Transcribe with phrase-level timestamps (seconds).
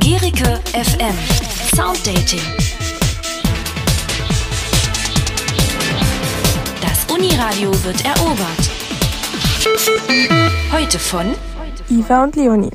[0.00, 1.16] Gericke FM
[1.76, 2.40] Sounddating.
[6.80, 8.36] Das Uniradio wird erobert.
[10.72, 11.36] Heute von
[11.88, 12.70] Iva und Leonie.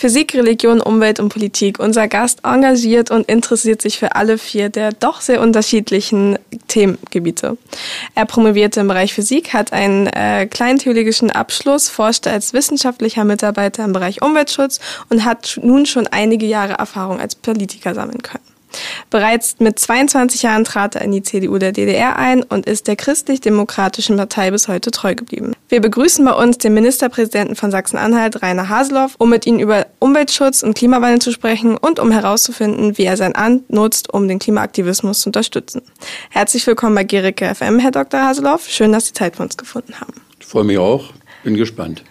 [0.00, 1.78] Physik, Religion, Umwelt und Politik.
[1.78, 6.38] Unser Gast engagiert und interessiert sich für alle vier der doch sehr unterschiedlichen
[6.68, 7.58] Themengebiete.
[8.14, 13.92] Er promovierte im Bereich Physik, hat einen äh, kleintheologischen Abschluss, forschte als wissenschaftlicher Mitarbeiter im
[13.92, 18.49] Bereich Umweltschutz und hat nun schon einige Jahre Erfahrung als Politiker sammeln können.
[19.10, 22.96] Bereits mit 22 Jahren trat er in die CDU der DDR ein und ist der
[22.96, 25.54] christlich-demokratischen Partei bis heute treu geblieben.
[25.68, 30.62] Wir begrüßen bei uns den Ministerpräsidenten von Sachsen-Anhalt, Rainer Haseloff, um mit ihm über Umweltschutz
[30.62, 35.20] und Klimawandel zu sprechen und um herauszufinden, wie er sein Amt nutzt, um den Klimaaktivismus
[35.20, 35.82] zu unterstützen.
[36.30, 38.20] Herzlich willkommen bei Gericke FM, Herr Dr.
[38.20, 38.68] Haseloff.
[38.68, 40.14] Schön, dass Sie Zeit für uns gefunden haben.
[40.38, 41.12] Ich freue mich auch.
[41.42, 42.04] Bin gespannt.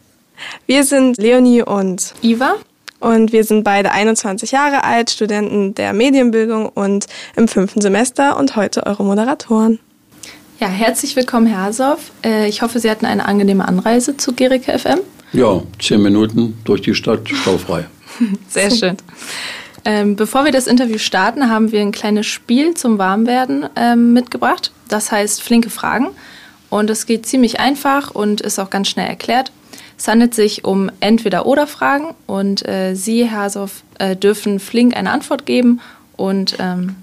[0.66, 2.55] Wir sind Leonie und Iva
[2.99, 8.55] und wir sind beide 21 Jahre alt, Studenten der Medienbildung und im fünften Semester und
[8.55, 9.79] heute eure Moderatoren.
[10.60, 12.12] Ja, herzlich willkommen, Herr Hasoff.
[12.23, 14.99] Äh, ich hoffe, Sie hatten eine angenehme Anreise zu Gericke FM.
[15.32, 17.85] Ja, zehn Minuten durch die Stadt, staufrei.
[18.49, 18.98] Sehr schön.
[19.85, 24.71] Ähm, bevor wir das Interview starten, haben wir ein kleines Spiel zum Warmwerden ähm, mitgebracht.
[24.90, 26.10] Das heißt flinke Fragen.
[26.70, 29.51] Und es geht ziemlich einfach und ist auch ganz schnell erklärt.
[29.99, 35.45] Es handelt sich um Entweder-Oder-Fragen und äh, Sie, Herr Hasoff, äh, dürfen flink eine Antwort
[35.45, 35.81] geben.
[36.15, 36.95] Und ähm,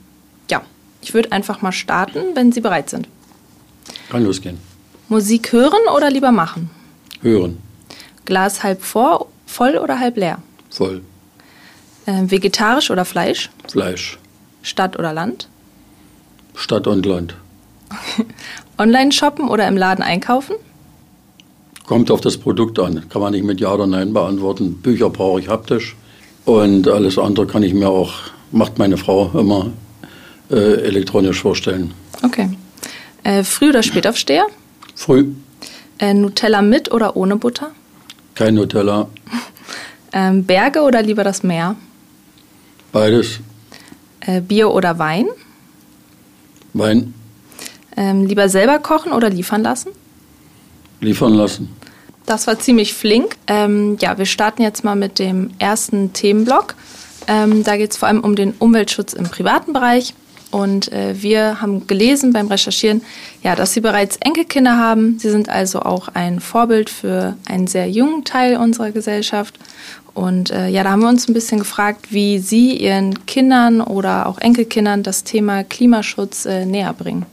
[0.50, 0.62] ja,
[1.02, 3.06] ich würde einfach mal starten, wenn Sie bereit sind.
[4.08, 4.56] Kann losgehen.
[5.11, 6.70] Musik hören oder lieber machen?
[7.20, 7.58] Hören.
[8.24, 10.39] Glas halb vor, voll oder halb leer?
[10.70, 11.02] Voll.
[12.06, 13.50] Äh, vegetarisch oder Fleisch?
[13.69, 14.19] Fleisch.
[14.62, 15.48] Stadt oder Land?
[16.55, 17.36] Stadt und Land.
[18.78, 20.56] Online shoppen oder im Laden einkaufen?
[21.87, 23.09] Kommt auf das Produkt an.
[23.09, 24.75] Kann man nicht mit Ja oder Nein beantworten.
[24.75, 25.97] Bücher brauche ich haptisch.
[26.45, 28.12] Und alles andere kann ich mir auch,
[28.51, 29.70] macht meine Frau immer
[30.51, 31.95] äh, elektronisch vorstellen.
[32.23, 32.51] Okay.
[33.23, 34.47] Äh, früh oder Spätaufsteher?
[34.95, 35.27] Früh.
[35.98, 37.70] Äh, Nutella mit oder ohne Butter?
[38.35, 39.08] Kein Nutella.
[40.13, 41.77] Ähm, Berge oder lieber das Meer?
[42.91, 43.41] Beides.
[44.20, 45.27] Äh, Bier oder Wein?
[46.73, 47.13] Wein.
[47.98, 49.91] Ähm, lieber selber kochen oder liefern lassen?
[51.06, 51.68] Liefern lassen.
[52.27, 53.36] Das war ziemlich flink.
[53.46, 56.74] Ähm, ja, wir starten jetzt mal mit dem ersten Themenblock.
[57.28, 60.14] Ähm, da geht es vor allem um den Umweltschutz im privaten Bereich.
[60.50, 63.02] Und äh, wir haben gelesen beim Recherchieren,
[63.42, 65.18] ja, dass Sie bereits Enkelkinder haben.
[65.18, 69.58] Sie sind also auch ein Vorbild für einen sehr jungen Teil unserer Gesellschaft.
[70.14, 74.27] Und äh, ja, da haben wir uns ein bisschen gefragt, wie Sie Ihren Kindern oder
[74.27, 77.27] auch Enkelkindern das Thema Klimaschutz äh, näher bringen.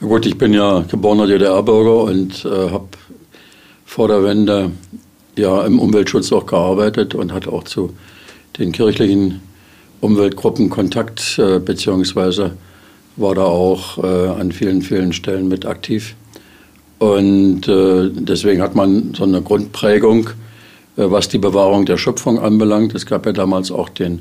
[0.00, 2.86] Gut, ich bin ja geborener DDR-Bürger und äh, habe
[3.84, 4.70] vor der Wende
[5.36, 7.94] ja im Umweltschutz auch gearbeitet und hatte auch zu
[8.60, 9.40] den kirchlichen
[10.00, 12.52] Umweltgruppen Kontakt, äh, beziehungsweise
[13.16, 16.14] war da auch äh, an vielen, vielen Stellen mit aktiv.
[17.00, 20.30] Und äh, deswegen hat man so eine Grundprägung,
[20.96, 22.94] äh, was die Bewahrung der Schöpfung anbelangt.
[22.94, 24.20] Es gab ja damals auch den,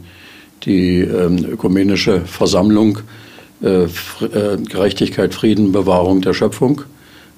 [0.64, 2.98] die ähm, ökumenische Versammlung
[3.62, 6.82] äh, äh, Gerechtigkeit, Frieden, Bewahrung der Schöpfung.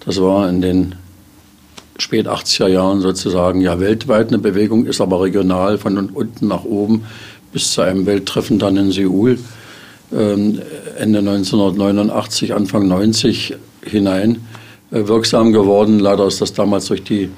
[0.05, 0.95] Das war in den
[1.97, 7.05] spät 80er Jahren sozusagen ja weltweit eine Bewegung, ist aber regional von unten nach oben
[7.53, 9.39] bis zu einem Welttreffen dann in Seoul
[10.11, 10.61] ähm,
[10.97, 14.39] Ende 1989, Anfang 90 hinein
[14.91, 15.99] äh, wirksam geworden.
[15.99, 17.29] Leider ist das damals durch die,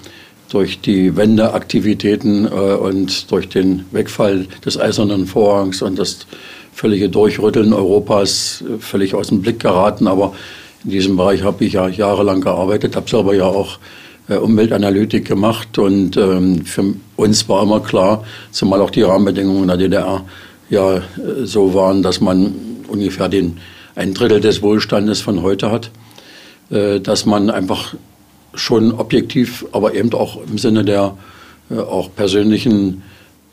[0.49, 6.25] durch die Wendeaktivitäten und durch den Wegfall des Eisernen Vorhangs und das
[6.73, 10.07] völlige Durchrütteln Europas völlig aus dem Blick geraten.
[10.07, 10.33] Aber
[10.83, 13.77] in diesem Bereich habe ich ja jahrelang gearbeitet, habe selber ja auch
[14.27, 19.67] äh, Umweltanalytik gemacht und ähm, für uns war immer klar, zumal auch die Rahmenbedingungen in
[19.67, 20.23] der DDR
[20.69, 21.01] ja äh,
[21.43, 22.53] so waren, dass man
[22.87, 23.57] ungefähr den,
[23.95, 25.91] ein Drittel des Wohlstandes von heute hat,
[26.69, 27.95] äh, dass man einfach
[28.53, 31.17] schon objektiv, aber eben auch im Sinne der
[31.69, 33.01] auch persönlichen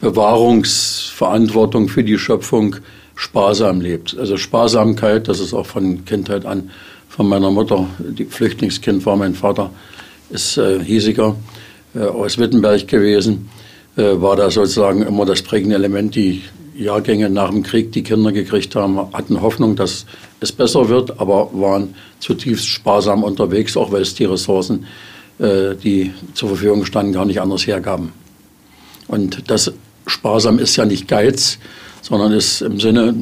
[0.00, 2.76] Bewahrungsverantwortung für die Schöpfung
[3.18, 4.16] sparsam lebt.
[4.16, 6.70] Also Sparsamkeit, das ist auch von Kindheit an
[7.08, 9.70] von meiner Mutter, die Flüchtlingskind war mein Vater,
[10.30, 11.34] ist äh, hiesiger
[11.96, 13.48] äh, aus Wittenberg gewesen,
[13.96, 16.14] äh, war da sozusagen immer das prägende Element.
[16.14, 16.44] Die
[16.76, 20.06] Jahrgänge nach dem Krieg, die Kinder gekriegt haben, hatten Hoffnung, dass
[20.38, 24.86] es besser wird, aber waren zutiefst sparsam unterwegs, auch weil es die Ressourcen,
[25.40, 28.12] äh, die zur Verfügung standen, gar nicht anders hergaben.
[29.08, 29.72] Und das
[30.06, 31.58] sparsam ist ja nicht Geiz,
[32.08, 33.14] sondern ist im Sinne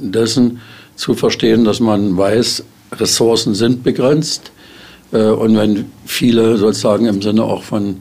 [0.00, 0.60] dessen
[0.96, 4.50] zu verstehen, dass man weiß, Ressourcen sind begrenzt.
[5.10, 7.96] Und wenn viele sozusagen im Sinne auch von,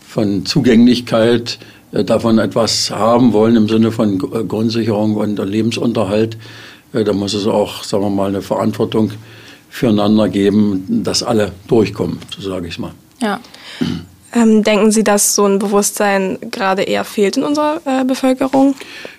[0.00, 1.58] von Zugänglichkeit
[1.92, 6.36] davon etwas haben wollen, im Sinne von Grundsicherung und Lebensunterhalt,
[6.92, 9.12] dann muss es auch, sagen wir mal, eine Verantwortung
[9.68, 12.92] füreinander geben, dass alle durchkommen, so sage ich es mal.
[13.20, 13.40] Ja.
[14.36, 18.74] Ähm, denken Sie, dass so ein Bewusstsein gerade eher fehlt in unserer äh, Bevölkerung?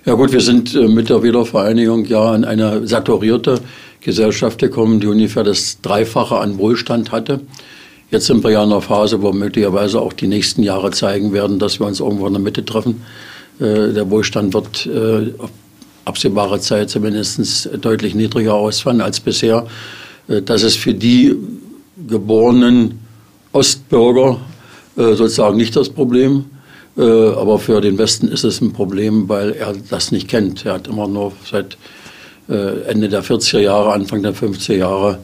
[0.05, 3.59] Ja gut, wir sind äh, mit der Wiedervereinigung ja in eine saturierte
[3.99, 7.39] Gesellschaft gekommen, die ungefähr das Dreifache an Wohlstand hatte.
[8.11, 11.57] Jetzt sind wir ja in einer Phase, wo möglicherweise auch die nächsten Jahre zeigen werden,
[11.57, 13.01] dass wir uns irgendwo in der Mitte treffen.
[13.59, 15.49] Äh, der Wohlstand wird äh, auf
[16.05, 19.65] absehbare Zeit zumindest deutlich niedriger ausfallen als bisher.
[20.27, 21.35] Äh, das ist für die
[22.07, 22.99] geborenen
[23.51, 24.39] Ostbürger
[24.97, 26.45] sozusagen nicht das Problem.
[26.97, 30.65] Äh, aber für den Westen ist es ein Problem, weil er das nicht kennt.
[30.65, 31.77] Er hat immer nur seit
[32.49, 35.19] äh, Ende der 40er Jahre, Anfang der 50er Jahre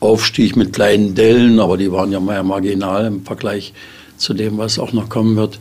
[0.00, 3.72] Aufstieg mit kleinen Dellen, aber die waren ja mehr marginal im Vergleich
[4.18, 5.58] zu dem, was auch noch kommen wird,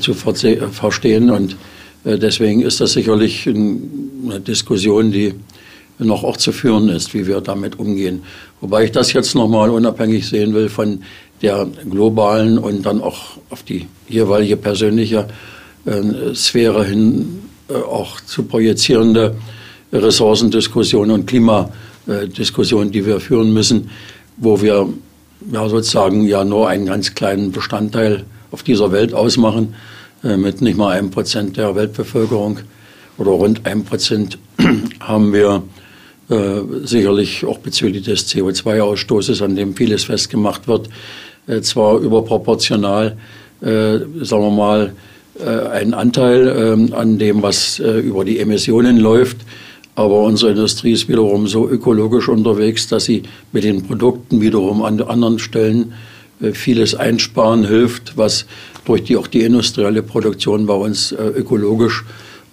[0.00, 1.30] zu verstehen.
[1.30, 1.56] Und
[2.04, 5.32] deswegen ist das sicherlich eine Diskussion, die
[5.98, 8.22] noch auch zu führen ist, wie wir damit umgehen.
[8.60, 11.02] Wobei ich das jetzt nochmal unabhängig sehen will von
[11.44, 15.28] der globalen und dann auch auf die jeweilige persönliche
[15.84, 19.36] äh, Sphäre hin äh, auch zu projizierende
[19.92, 23.90] Ressourcendiskussion und Klimadiskussion, die wir führen müssen,
[24.38, 24.88] wo wir
[25.52, 29.74] ja, sozusagen ja nur einen ganz kleinen Bestandteil auf dieser Welt ausmachen,
[30.24, 32.60] äh, mit nicht mal einem Prozent der Weltbevölkerung
[33.18, 34.38] oder rund einem Prozent
[35.00, 35.62] haben wir
[36.30, 40.88] äh, sicherlich auch bezüglich des CO2-Ausstoßes, an dem vieles festgemacht wird,
[41.46, 43.16] äh, zwar überproportional,
[43.60, 44.92] äh, sagen wir mal,
[45.38, 49.38] äh, einen Anteil ähm, an dem, was über die Emissionen läuft.
[49.96, 55.00] Aber unsere Industrie ist wiederum so ökologisch unterwegs, dass sie mit den Produkten wiederum an
[55.00, 55.92] anderen Stellen
[56.52, 58.46] vieles einsparen hilft, was
[58.84, 62.04] durch die, auch die industrielle Produktion bei uns ökologisch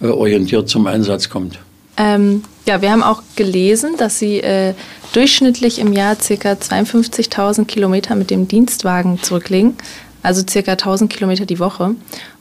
[0.01, 1.57] orientiert zum Einsatz kommt.
[2.01, 4.73] Ähm, ja, wir haben auch gelesen, dass Sie äh,
[5.13, 6.53] durchschnittlich im Jahr ca.
[6.53, 9.75] 52.000 Kilometer mit dem Dienstwagen zurücklegen,
[10.23, 10.59] also ca.
[10.59, 11.95] 1.000 Kilometer die Woche.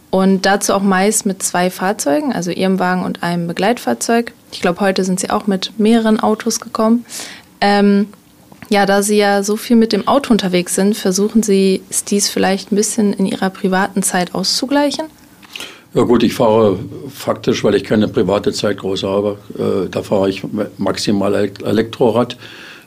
[0.08, 4.32] Und dazu auch meist mit zwei Fahrzeugen, also Ihrem Wagen und einem Begleitfahrzeug.
[4.50, 7.04] Ich glaube, heute sind Sie auch mit mehreren Autos gekommen.
[7.60, 8.08] Ähm,
[8.70, 12.72] ja, da Sie ja so viel mit dem Auto unterwegs sind, versuchen Sie dies vielleicht
[12.72, 15.04] ein bisschen in Ihrer privaten Zeit auszugleichen?
[15.92, 16.78] Ja gut, ich fahre
[17.08, 20.42] faktisch, weil ich keine private Zeit groß habe, äh, da fahre ich
[20.78, 22.36] maximal Elektrorad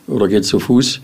[0.07, 1.01] oder gehe zu Fuß.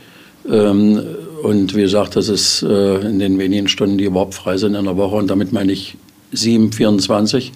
[0.49, 1.01] Ähm,
[1.43, 4.85] und wie gesagt, das ist äh, in den wenigen Stunden, die überhaupt frei sind in
[4.85, 5.17] der Woche.
[5.17, 5.97] Und damit meine ich
[6.31, 7.51] 7, 24.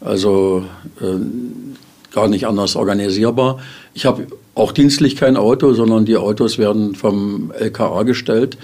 [0.00, 0.64] Also
[1.00, 3.58] äh, gar nicht anders organisierbar.
[3.94, 8.58] Ich habe auch dienstlich kein Auto, sondern die Autos werden vom LKA gestellt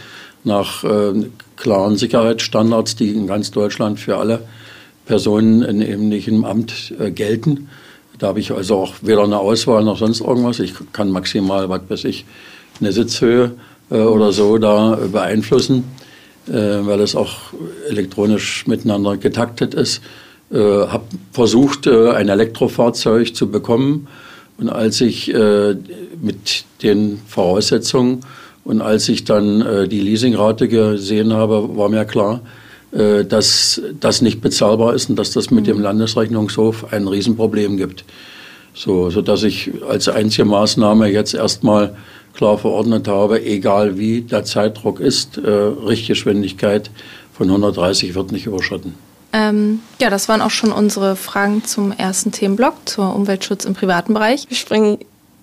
[0.44, 1.12] nach äh,
[1.56, 4.44] klaren Sicherheitsstandards, die in ganz Deutschland für alle
[5.08, 7.68] Personen in ähnlichem Amt äh, gelten.
[8.18, 10.60] Da habe ich also auch weder eine Auswahl noch sonst irgendwas.
[10.60, 12.26] Ich kann maximal, was weiß ich,
[12.80, 13.52] eine Sitzhöhe
[13.90, 15.84] äh, oder so da beeinflussen,
[16.46, 17.36] äh, weil es auch
[17.88, 20.02] elektronisch miteinander getaktet ist.
[20.52, 24.08] Äh, habe versucht, ein Elektrofahrzeug zu bekommen.
[24.58, 25.32] Und als ich
[26.20, 28.22] mit den Voraussetzungen
[28.64, 32.40] und als ich dann die Leasingrate gesehen habe, war mir klar,
[32.90, 38.04] dass das nicht bezahlbar ist und dass das mit dem Landesrechnungshof ein Riesenproblem gibt.
[38.74, 41.96] So, sodass ich als einzige Maßnahme jetzt erstmal
[42.34, 46.90] klar verordnet habe, egal wie der Zeitdruck ist, äh, Richtgeschwindigkeit
[47.36, 48.94] von 130 wird nicht überschritten.
[49.32, 54.14] Ähm, ja, das waren auch schon unsere Fragen zum ersten Themenblock, zur Umweltschutz im privaten
[54.14, 54.48] Bereich.
[54.48, 54.98] Wir springen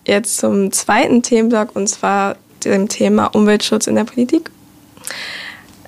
[0.08, 4.50] jetzt zum zweiten Themenblock und zwar dem Thema Umweltschutz in der Politik.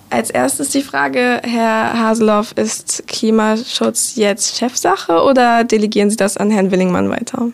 [0.10, 6.50] Als erstes die Frage, Herr Haseloff, ist Klimaschutz jetzt Chefsache oder delegieren Sie das an
[6.50, 7.52] Herrn Willingmann weiter?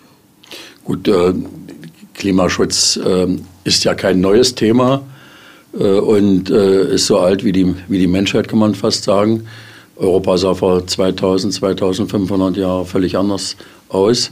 [0.83, 1.33] Gut, äh,
[2.13, 3.27] Klimaschutz äh,
[3.63, 5.01] ist ja kein neues Thema
[5.74, 9.48] äh, und äh, ist so alt wie die, wie die Menschheit, kann man fast sagen.
[9.95, 13.55] Europa sah vor 2000, 2500 Jahren völlig anders
[13.89, 14.31] aus.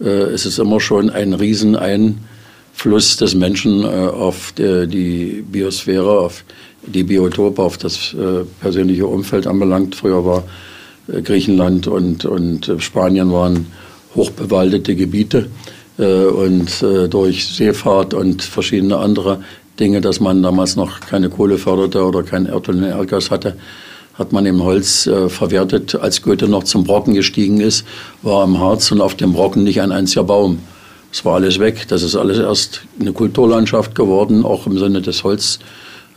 [0.00, 6.67] Äh, es ist immer schon ein Rieseneinfluss des Menschen äh, auf die, Biosphäre, auf die
[6.86, 9.94] die Biotope auf das äh, persönliche Umfeld anbelangt.
[9.94, 10.44] Früher war
[11.12, 13.66] äh, Griechenland und, und äh, Spanien waren
[14.14, 15.48] hochbewaldete Gebiete
[15.98, 19.42] äh, und äh, durch Seefahrt und verschiedene andere
[19.78, 23.56] Dinge, dass man damals noch keine Kohle förderte oder kein Erd- und Erdgas hatte,
[24.14, 25.94] hat man eben Holz äh, verwertet.
[25.94, 27.84] Als Goethe noch zum Brocken gestiegen ist,
[28.22, 30.58] war am Harz und auf dem Brocken nicht ein einziger Baum.
[31.12, 31.86] Es war alles weg.
[31.88, 35.60] Das ist alles erst eine Kulturlandschaft geworden, auch im Sinne des Holz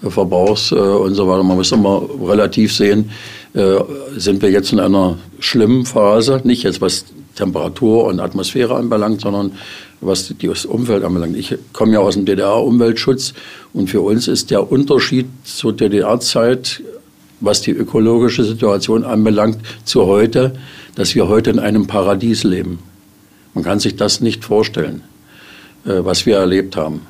[0.09, 1.43] Verbrauchs äh, und so weiter.
[1.43, 3.11] Man muss immer relativ sehen,
[3.53, 3.79] äh,
[4.17, 7.05] sind wir jetzt in einer schlimmen Phase, nicht jetzt was
[7.35, 9.53] Temperatur und Atmosphäre anbelangt, sondern
[10.01, 11.37] was die Umwelt anbelangt.
[11.37, 13.33] Ich komme ja aus dem DDR-Umweltschutz
[13.73, 16.81] und für uns ist der Unterschied zur DDR-Zeit,
[17.39, 20.53] was die ökologische Situation anbelangt, zu heute,
[20.95, 22.79] dass wir heute in einem Paradies leben.
[23.53, 25.03] Man kann sich das nicht vorstellen,
[25.85, 27.01] äh, was wir erlebt haben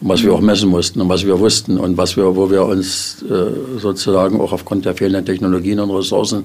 [0.00, 2.64] und was wir auch messen mussten und was wir wussten und was wir, wo wir
[2.64, 6.44] uns äh, sozusagen auch aufgrund der fehlenden Technologien und Ressourcen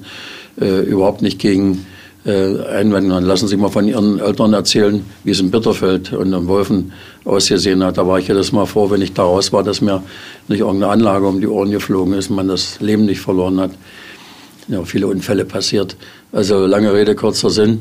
[0.59, 1.85] äh, überhaupt nicht gegen
[2.25, 3.11] äh, einwenden.
[3.11, 6.91] Dann lassen Sie mal von Ihren Eltern erzählen, wie es in Bitterfeld und in Wolfen
[7.25, 7.97] ausgesehen hat.
[7.97, 10.03] Da war ich jedes Mal froh, wenn ich da raus war, dass mir
[10.47, 13.71] nicht irgendeine Anlage um die Ohren geflogen ist, man das Leben nicht verloren hat.
[14.67, 15.95] Ja, viele Unfälle passiert.
[16.31, 17.79] Also lange Rede, kurzer Sinn.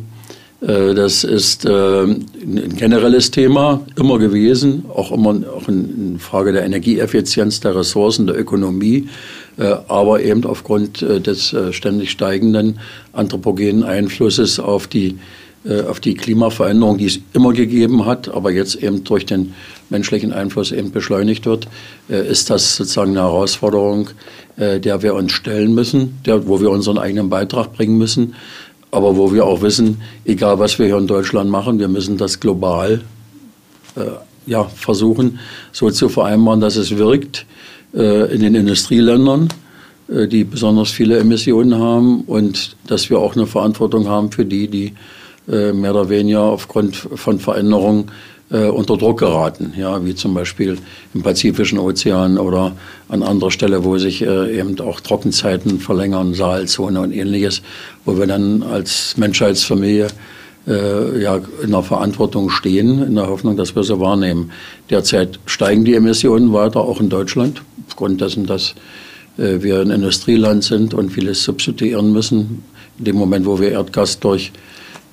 [0.60, 6.64] Äh, das ist äh, ein generelles Thema immer gewesen, auch immer auch in Frage der
[6.64, 9.08] Energieeffizienz, der Ressourcen, der Ökonomie,
[9.56, 12.80] äh, aber eben aufgrund des ständig steigenden
[13.12, 15.18] anthropogenen Einflusses auf die,
[15.88, 19.54] auf die Klimaveränderung, die es immer gegeben hat, aber jetzt eben durch den
[19.90, 21.66] menschlichen Einfluss eben beschleunigt wird,
[22.08, 24.10] ist das sozusagen eine Herausforderung,
[24.56, 28.34] der wir uns stellen müssen, der, wo wir unseren eigenen Beitrag bringen müssen
[28.90, 32.40] aber wo wir auch wissen, egal was wir hier in Deutschland machen, wir müssen das
[32.40, 33.02] global
[33.96, 34.00] äh,
[34.46, 35.38] ja, versuchen,
[35.72, 37.46] so zu vereinbaren, dass es wirkt
[37.94, 39.48] äh, in den Industrieländern,
[40.08, 44.68] äh, die besonders viele Emissionen haben und dass wir auch eine Verantwortung haben für die,
[44.68, 44.94] die
[45.50, 48.10] äh, mehr oder weniger aufgrund von Veränderungen
[48.50, 50.78] äh, unter Druck geraten, ja, wie zum Beispiel
[51.14, 52.72] im Pazifischen Ozean oder
[53.08, 57.62] an anderer Stelle, wo sich äh, eben auch Trockenzeiten verlängern, Saalzone und ähnliches,
[58.04, 60.08] wo wir dann als Menschheitsfamilie
[60.66, 64.50] äh, ja, in der Verantwortung stehen, in der Hoffnung, dass wir sie wahrnehmen.
[64.90, 68.74] Derzeit steigen die Emissionen weiter, auch in Deutschland, aufgrund dessen, dass
[69.38, 72.64] äh, wir ein Industrieland sind und vieles substituieren müssen.
[72.98, 74.52] In dem Moment, wo wir Erdgas durch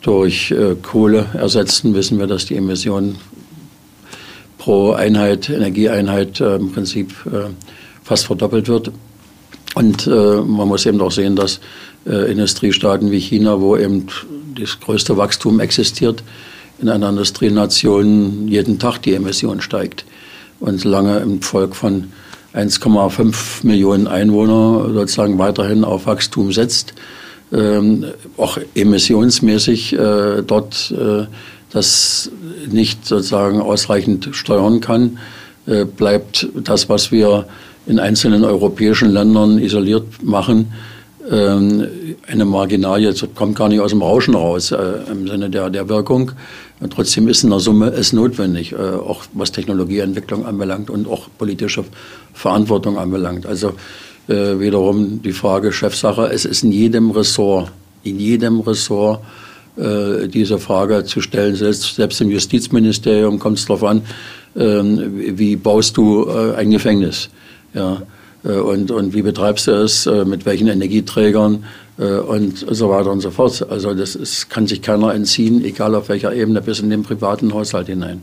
[0.06, 3.18] durch äh, Kohle ersetzen, wissen wir, dass die Emissionen
[4.60, 7.50] pro Einheit, Energieeinheit äh, im Prinzip äh,
[8.04, 8.92] fast verdoppelt wird.
[9.74, 11.60] Und äh, man muss eben auch sehen, dass
[12.06, 14.06] äh, Industriestaaten wie China, wo eben
[14.56, 16.24] das größte Wachstum existiert,
[16.80, 20.06] in einer Industrienation jeden Tag die Emission steigt.
[20.60, 22.12] Und solange im Volk von
[22.54, 26.94] 1,5 Millionen Einwohner sozusagen weiterhin auf Wachstum setzt,
[27.56, 28.06] ähm,
[28.38, 31.26] auch emissionsmäßig äh, dort äh,
[31.72, 32.30] das
[32.70, 35.18] nicht sozusagen ausreichend steuern kann,
[35.66, 37.46] äh, bleibt das, was wir
[37.88, 40.74] in einzelnen europäischen Ländern isoliert machen,
[41.30, 41.88] ähm,
[42.28, 44.78] eine Marginalie, das kommt gar nicht aus dem Rauschen raus äh,
[45.12, 46.32] im Sinne der, der Wirkung.
[46.80, 51.28] Und trotzdem ist in der Summe es notwendig, äh, auch was Technologieentwicklung anbelangt und auch
[51.38, 51.84] politische
[52.34, 53.46] Verantwortung anbelangt.
[53.46, 53.74] Also
[54.28, 56.30] äh, wiederum die Frage Chefsache.
[56.32, 57.72] Es ist in jedem Ressort,
[58.04, 59.22] in jedem Ressort
[59.78, 61.56] äh, diese Frage zu stellen.
[61.56, 64.02] Selbst, selbst im Justizministerium kommt es darauf an,
[64.56, 67.30] äh, wie baust du äh, ein Gefängnis?
[67.74, 68.02] Ja,
[68.44, 71.64] äh, und, und wie betreibst du es, äh, mit welchen Energieträgern
[71.98, 73.66] und so weiter und so fort.
[73.70, 77.54] Also das ist, kann sich keiner entziehen, egal auf welcher Ebene, bis in den privaten
[77.54, 78.22] Haushalt hinein.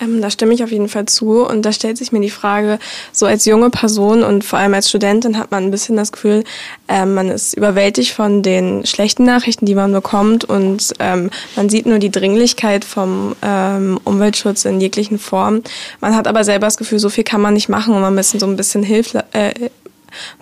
[0.00, 1.44] Ähm, da stimme ich auf jeden Fall zu.
[1.44, 2.78] Und da stellt sich mir die Frage,
[3.12, 6.44] so als junge Person und vor allem als Studentin hat man ein bisschen das Gefühl,
[6.88, 10.44] äh, man ist überwältigt von den schlechten Nachrichten, die man bekommt.
[10.44, 15.62] Und ähm, man sieht nur die Dringlichkeit vom ähm, Umweltschutz in jeglichen Formen.
[16.00, 18.38] Man hat aber selber das Gefühl, so viel kann man nicht machen und man ist
[18.38, 19.22] so ein bisschen hilflos.
[19.32, 19.70] Äh,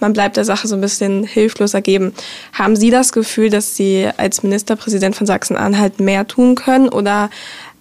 [0.01, 2.15] man bleibt der Sache so ein bisschen hilflos ergeben.
[2.53, 7.31] Haben Sie das Gefühl, dass Sie als Ministerpräsident von Sachsen-Anhalt mehr tun können oder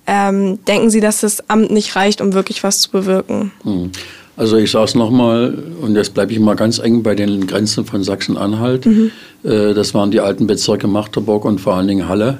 [0.07, 3.51] ähm, denken Sie, dass das Amt nicht reicht, um wirklich was zu bewirken?
[3.63, 3.91] Hm.
[4.37, 7.85] Also ich sage es nochmal, und jetzt bleibe ich mal ganz eng bei den Grenzen
[7.85, 8.85] von Sachsen-Anhalt.
[8.85, 9.11] Mhm.
[9.43, 12.37] Äh, das waren die alten Bezirke Magdeburg und vor allen Dingen Halle.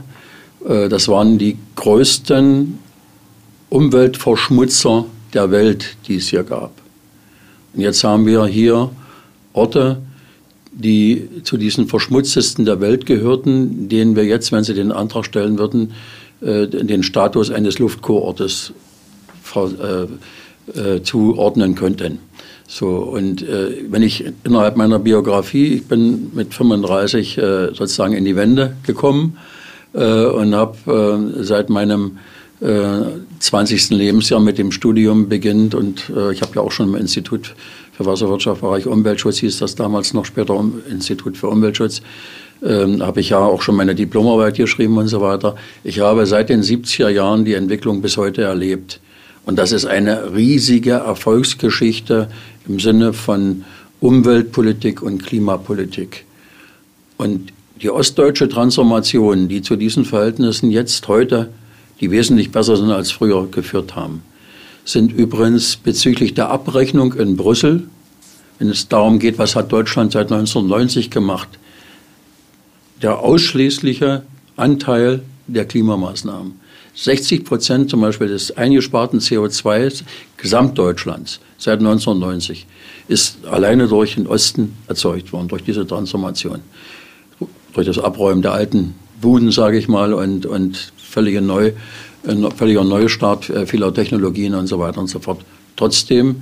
[0.67, 2.77] Äh, das waren die größten
[3.69, 6.71] Umweltverschmutzer der Welt, die es hier gab.
[7.74, 8.91] Und jetzt haben wir hier
[9.53, 9.97] Orte,
[10.71, 15.57] die zu diesen verschmutztesten der Welt gehörten, denen wir jetzt, wenn sie den Antrag stellen
[15.57, 15.93] würden,
[16.41, 18.74] äh, den Status eines Luftkurortes
[19.56, 20.03] äh,
[20.79, 22.20] äh, zuordnen könnten.
[22.67, 28.25] So, und äh, wenn ich innerhalb meiner Biografie, ich bin mit 35 äh, sozusagen in
[28.25, 29.38] die Wende gekommen
[29.94, 32.17] äh, und habe äh, seit meinem
[32.60, 33.03] äh,
[33.39, 33.91] 20.
[33.91, 37.56] Lebensjahr mit dem Studium beginnt und ich habe ja auch schon im Institut
[37.94, 42.01] für Wasserwirtschaft, Bereich Umweltschutz hieß das damals noch später um, Institut für Umweltschutz,
[42.63, 45.55] ähm, habe ich ja auch schon meine Diplomarbeit geschrieben und so weiter.
[45.83, 48.99] Ich habe seit den 70er Jahren die Entwicklung bis heute erlebt.
[49.45, 52.29] Und das ist eine riesige Erfolgsgeschichte
[52.67, 53.63] im Sinne von
[53.99, 56.25] Umweltpolitik und Klimapolitik.
[57.17, 61.49] Und die ostdeutsche Transformation, die zu diesen Verhältnissen jetzt heute,
[61.99, 64.21] die wesentlich besser sind als früher, geführt haben,
[64.85, 67.83] sind übrigens bezüglich der Abrechnung in Brüssel,
[68.59, 71.49] wenn es darum geht, was hat Deutschland seit 1990 gemacht,
[73.01, 74.23] der ausschließliche
[74.55, 76.53] Anteil der Klimamaßnahmen.
[76.95, 80.01] 60 Prozent zum Beispiel des eingesparten CO2
[80.37, 82.65] Gesamtdeutschlands seit 1990
[83.07, 86.59] ist alleine durch den Osten erzeugt worden, durch diese Transformation,
[87.73, 91.73] durch das Abräumen der alten Buden, sage ich mal, und, und völlige Neu,
[92.55, 95.41] völliger Neustart äh, vieler Technologien und so weiter und so fort.
[95.75, 96.41] Trotzdem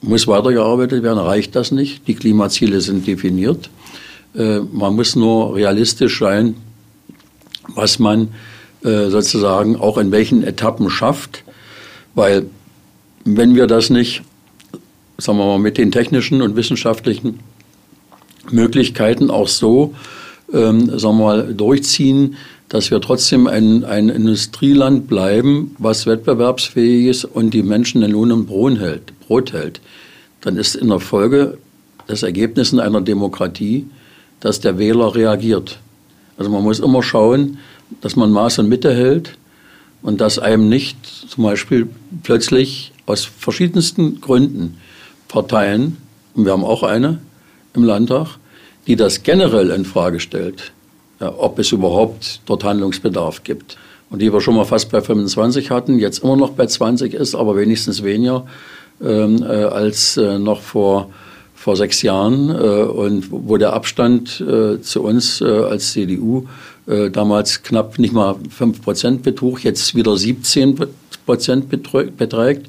[0.00, 2.06] muss weitergearbeitet werden, reicht das nicht.
[2.06, 3.70] Die Klimaziele sind definiert.
[4.38, 6.54] Äh, man muss nur realistisch sein,
[7.74, 8.28] was man
[8.84, 11.42] äh, sozusagen auch in welchen Etappen schafft,
[12.14, 12.46] weil
[13.24, 14.22] wenn wir das nicht,
[15.18, 17.40] sagen wir mal, mit den technischen und wissenschaftlichen
[18.50, 19.94] Möglichkeiten auch so,
[20.52, 22.36] ähm, sagen wir mal, durchziehen,
[22.68, 28.30] dass wir trotzdem ein, ein Industrieland bleiben, was wettbewerbsfähig ist und die Menschen in Lohn
[28.30, 29.80] und Brot hält, Brot hält,
[30.40, 31.58] dann ist in der Folge
[32.06, 33.86] das Ergebnis in einer Demokratie,
[34.40, 35.78] dass der Wähler reagiert.
[36.36, 37.58] Also man muss immer schauen,
[38.00, 39.36] dass man Maß und Mitte hält
[40.02, 40.96] und dass einem nicht
[41.28, 41.88] zum Beispiel
[42.22, 44.78] plötzlich aus verschiedensten Gründen
[45.28, 45.96] Parteien,
[46.34, 47.18] und wir haben auch eine
[47.74, 48.38] im Landtag,
[48.86, 50.72] die das generell in Frage stellt,
[51.20, 53.76] ja, ob es überhaupt dort Handlungsbedarf gibt.
[54.10, 57.34] Und die wir schon mal fast bei 25 hatten, jetzt immer noch bei 20 ist,
[57.34, 58.46] aber wenigstens weniger
[59.02, 61.10] ähm, äh, als äh, noch vor
[61.58, 66.46] vor sechs Jahren äh, und wo der Abstand äh, zu uns äh, als CDU
[66.86, 70.78] äh, damals knapp nicht mal 5 Prozent betrug, jetzt wieder 17
[71.26, 72.66] Prozent beträgt.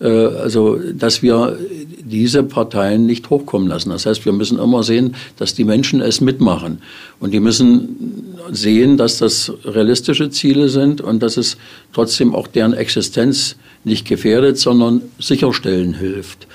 [0.00, 1.58] Äh, also, dass wir
[2.04, 3.90] diese Parteien nicht hochkommen lassen.
[3.90, 6.82] Das heißt, wir müssen immer sehen, dass die Menschen es mitmachen.
[7.18, 11.56] Und die müssen sehen, dass das realistische Ziele sind und dass es
[11.94, 16.46] trotzdem auch deren Existenz nicht gefährdet, sondern sicherstellen hilft.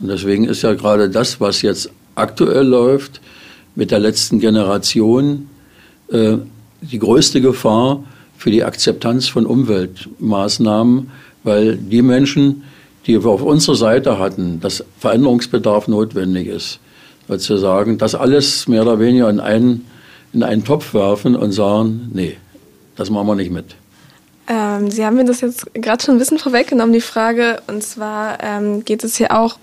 [0.00, 3.20] Und deswegen ist ja gerade das, was jetzt aktuell läuft,
[3.74, 5.48] mit der letzten Generation,
[6.10, 6.36] äh,
[6.80, 8.04] die größte Gefahr
[8.36, 11.10] für die Akzeptanz von Umweltmaßnahmen,
[11.42, 12.62] weil die Menschen,
[13.06, 16.78] die wir auf unserer Seite hatten, dass Veränderungsbedarf notwendig ist,
[17.26, 19.86] sozusagen, das alles mehr oder weniger in einen,
[20.32, 22.36] in einen Topf werfen und sagen, nee,
[22.96, 23.76] das machen wir nicht mit.
[24.48, 27.60] Ähm, Sie haben mir das jetzt gerade schon ein bisschen vorweggenommen, die Frage.
[27.66, 29.58] Und zwar ähm, geht es hier auch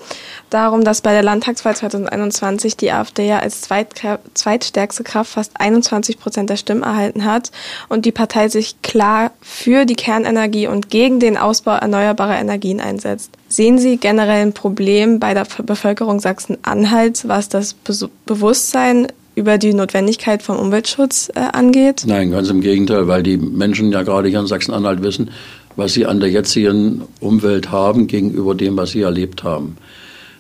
[0.52, 6.52] darum, dass bei der Landtagswahl 2021 die AfD ja als zweitstärkste Kraft fast 21 Prozent
[6.52, 7.52] der Stimmen erhalten hat
[7.90, 13.32] und die Partei sich klar für die Kernenergie und gegen den Ausbau erneuerbarer Energien einsetzt.
[13.50, 17.96] Sehen Sie generell ein Problem bei der Bevölkerung Sachsen-Anhalts, was das Be
[18.26, 22.04] Bewusstsein über die Notwendigkeit vom Umweltschutz äh, angeht?
[22.08, 25.30] Nein, ganz im Gegenteil, weil die Menschen ja gerade hier in Sachsen-Anhalt wissen,
[25.76, 29.78] was sie an der jetzigen Umwelt haben gegenüber dem, was sie erlebt haben.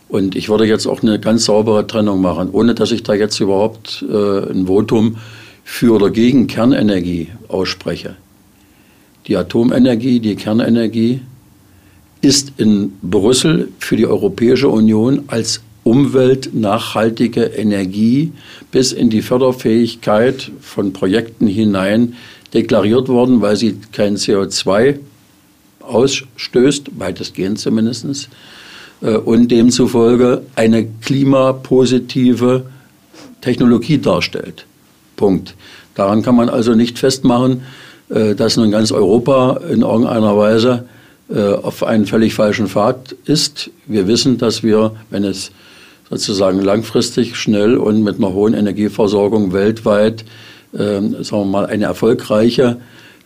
[0.07, 3.39] Und ich würde jetzt auch eine ganz saubere Trennung machen, ohne dass ich da jetzt
[3.39, 5.17] überhaupt äh, ein Votum
[5.63, 8.15] für oder gegen Kernenergie ausspreche.
[9.27, 11.21] Die Atomenergie, die Kernenergie
[12.21, 18.33] ist in Brüssel für die Europäische Union als umweltnachhaltige Energie
[18.71, 22.15] bis in die Förderfähigkeit von Projekten hinein
[22.55, 24.97] deklariert worden, weil sie kein CO2
[25.81, 28.29] ausstößt, weitestgehend zumindest,
[29.01, 32.65] äh, und demzufolge eine klimapositive
[33.41, 34.65] Technologie darstellt.
[35.15, 35.53] Punkt.
[35.93, 37.61] Daran kann man also nicht festmachen,
[38.09, 40.85] äh, dass nun ganz Europa in irgendeiner Weise
[41.29, 43.69] äh, auf einen völlig falschen Pfad ist.
[43.85, 45.51] Wir wissen, dass wir, wenn es
[46.09, 50.23] sozusagen langfristig, schnell und mit einer hohen Energieversorgung weltweit,
[50.73, 52.77] äh, sagen wir mal, eine erfolgreiche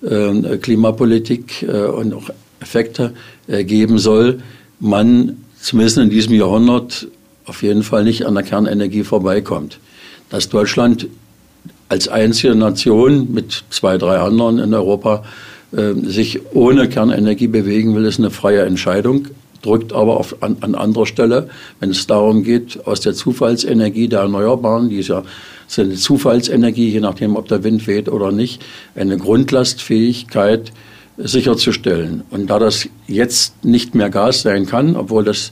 [0.01, 3.13] äh, Klimapolitik äh, und auch Effekte
[3.47, 4.39] äh, geben soll,
[4.79, 7.07] man zumindest in diesem Jahrhundert
[7.45, 9.79] auf jeden Fall nicht an der Kernenergie vorbeikommt.
[10.29, 11.07] Dass Deutschland
[11.89, 15.23] als einzige Nation mit zwei, drei anderen in Europa
[15.71, 19.27] äh, sich ohne Kernenergie bewegen will, ist eine freie Entscheidung
[19.61, 24.21] drückt aber auf, an, an anderer Stelle, wenn es darum geht, aus der Zufallsenergie der
[24.21, 25.23] Erneuerbaren, die ist ja
[25.67, 28.63] ist eine Zufallsenergie, je nachdem, ob der Wind weht oder nicht,
[28.95, 30.71] eine Grundlastfähigkeit
[31.17, 32.23] sicherzustellen.
[32.31, 35.51] Und da das jetzt nicht mehr Gas sein kann, obwohl das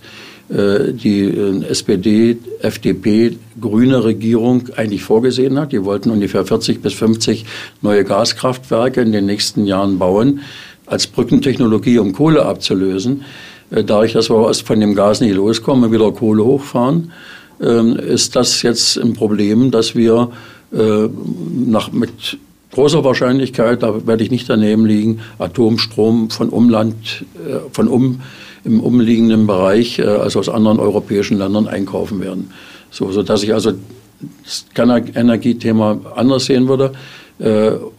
[0.49, 5.73] äh, die äh, SPD, FDP, grüne Regierung eigentlich vorgesehen hat.
[5.73, 7.45] Die wollten ungefähr 40 bis 50
[7.81, 10.39] neue Gaskraftwerke in den nächsten Jahren bauen
[10.85, 13.25] als Brückentechnologie, um Kohle abzulösen.
[13.71, 17.11] Äh, dadurch, dass wir von dem Gas nicht loskommen und wieder Kohle hochfahren,
[17.61, 20.29] ähm, ist das jetzt ein Problem, dass wir
[20.73, 21.07] äh,
[21.65, 22.37] nach, mit
[22.71, 28.21] großer Wahrscheinlichkeit, da werde ich nicht daneben liegen, Atomstrom von Umland, äh, von um,
[28.63, 32.51] im umliegenden Bereich, also aus anderen europäischen Ländern einkaufen werden.
[32.91, 33.71] So, sodass ich also
[34.43, 34.65] das
[35.15, 36.91] Energiethema anders sehen würde.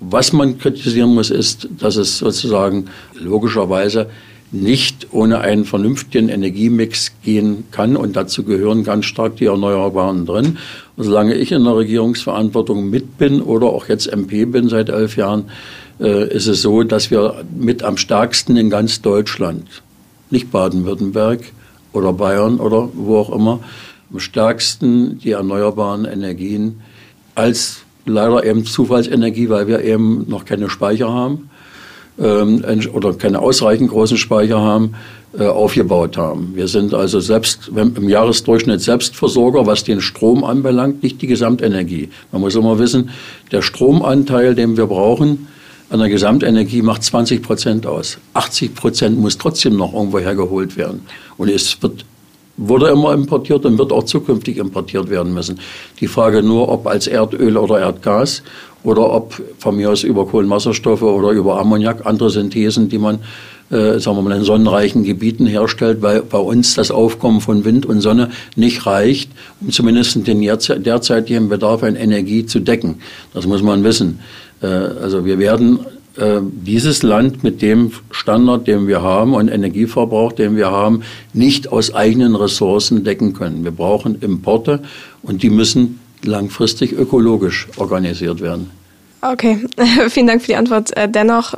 [0.00, 4.10] Was man kritisieren muss, ist, dass es sozusagen logischerweise
[4.50, 7.96] nicht ohne einen vernünftigen Energiemix gehen kann.
[7.96, 10.58] Und dazu gehören ganz stark die Erneuerbaren drin.
[10.96, 15.16] Und solange ich in der Regierungsverantwortung mit bin oder auch jetzt MP bin seit elf
[15.16, 15.44] Jahren,
[16.00, 19.66] äh, ist es so, dass wir mit am stärksten in ganz Deutschland,
[20.30, 21.40] nicht Baden-Württemberg
[21.92, 23.60] oder Bayern oder wo auch immer,
[24.10, 26.80] am stärksten die erneuerbaren Energien
[27.34, 31.50] als leider eben Zufallsenergie, weil wir eben noch keine Speicher haben
[32.18, 34.94] ähm, oder keine ausreichend großen Speicher haben,
[35.38, 36.52] äh, aufgebaut haben.
[36.54, 42.08] Wir sind also selbst im Jahresdurchschnitt Selbstversorger, was den Strom anbelangt, nicht die Gesamtenergie.
[42.32, 43.10] Man muss immer wissen,
[43.52, 45.48] der Stromanteil, den wir brauchen,
[45.90, 48.18] an der Gesamtenergie macht 20 Prozent aus.
[48.34, 51.02] 80 Prozent muss trotzdem noch irgendwo hergeholt werden.
[51.38, 52.04] Und es wird
[52.58, 55.60] wurde immer importiert und wird auch zukünftig importiert werden müssen.
[56.00, 58.42] Die Frage nur, ob als Erdöl oder Erdgas
[58.82, 63.20] oder ob von mir aus über Kohlenwasserstoffe oder über Ammoniak, andere Synthesen, die man
[63.70, 67.84] äh, sagen wir mal, in sonnenreichen Gebieten herstellt, weil bei uns das Aufkommen von Wind
[67.84, 72.96] und Sonne nicht reicht, um zumindest den derzeitigen Bedarf an Energie zu decken.
[73.34, 74.20] Das muss man wissen.
[74.62, 75.80] Äh, also wir werden
[76.16, 81.02] äh, dieses Land mit dem Standard, den wir haben und Energieverbrauch, den wir haben,
[81.34, 83.64] nicht aus eigenen Ressourcen decken können.
[83.64, 84.80] Wir brauchen Importe
[85.22, 88.70] und die müssen langfristig ökologisch organisiert werden.
[89.20, 89.66] Okay,
[90.08, 90.96] vielen Dank für die Antwort.
[90.96, 91.54] Äh, dennoch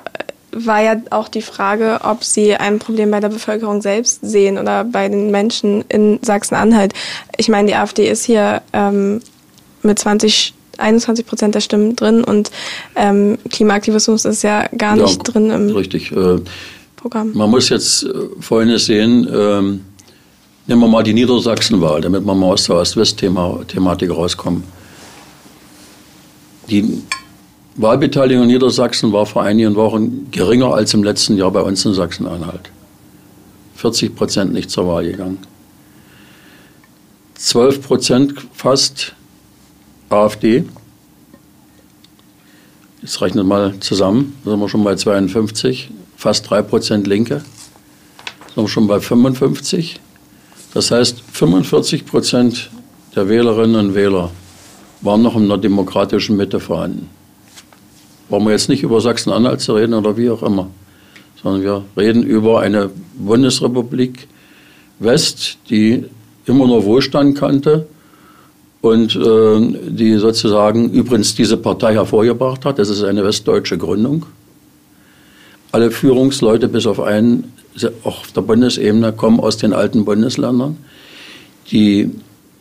[0.52, 4.84] war ja auch die Frage, ob Sie ein Problem bei der Bevölkerung selbst sehen oder
[4.84, 6.92] bei den Menschen in Sachsen-Anhalt.
[7.36, 9.20] Ich meine, die AfD ist hier ähm,
[9.82, 12.50] mit 20 21 Prozent der Stimmen drin und
[12.96, 16.10] ähm, Klimaaktivismus ist ja gar nicht ja, drin im richtig.
[16.10, 16.38] Äh,
[16.96, 17.32] Programm.
[17.34, 19.28] Man muss jetzt äh, Folgendes sehen.
[19.32, 19.80] Ähm,
[20.70, 24.62] nehmen wir mal die Niedersachsenwahl, damit wir mal aus der Ost-West-Thematik rauskommen.
[26.70, 27.02] Die
[27.74, 31.92] Wahlbeteiligung in Niedersachsen war vor einigen Wochen geringer als im letzten Jahr bei uns in
[31.92, 32.70] Sachsen-Anhalt.
[33.74, 35.38] 40 Prozent nicht zur Wahl gegangen.
[37.34, 39.16] 12 Prozent fast
[40.08, 40.62] AfD.
[43.02, 48.64] Jetzt rechnet mal zusammen, da sind wir schon bei 52, fast 3% Linke, da sind
[48.64, 49.98] wir schon bei 55.
[50.74, 52.66] Das heißt, 45%
[53.16, 54.30] der Wählerinnen und Wähler
[55.00, 57.08] waren noch in der demokratischen Mitte vorhanden.
[58.28, 60.68] Wollen wir jetzt nicht über Sachsen-Anhalt zu reden oder wie auch immer,
[61.42, 64.28] sondern wir reden über eine Bundesrepublik
[65.00, 66.04] West, die
[66.46, 67.86] immer nur Wohlstand kannte,
[68.80, 72.78] und äh, die sozusagen übrigens diese Partei hervorgebracht hat.
[72.78, 74.24] Das ist eine westdeutsche Gründung.
[75.72, 77.52] Alle Führungsleute bis auf einen,
[78.04, 80.76] auf der Bundesebene, kommen aus den alten Bundesländern.
[81.70, 82.10] Die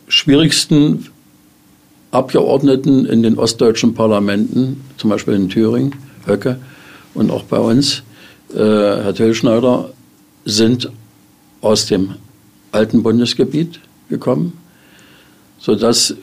[0.08, 1.06] schwierigsten
[2.10, 5.94] Abgeordneten in den ostdeutschen Parlamenten, zum Beispiel in Thüringen,
[6.26, 6.58] Höcke
[7.14, 8.02] und auch bei uns,
[8.52, 9.90] äh, Herr Tillschneider,
[10.44, 10.90] sind
[11.60, 12.14] aus dem
[12.72, 14.52] alten Bundesgebiet gekommen
[15.60, 16.14] sodass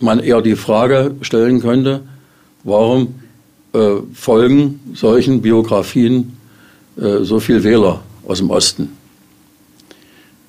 [0.00, 2.00] man eher die Frage stellen könnte,
[2.64, 3.14] warum
[3.72, 6.36] äh, folgen solchen Biografien
[6.96, 8.96] so viele Wähler aus dem Osten?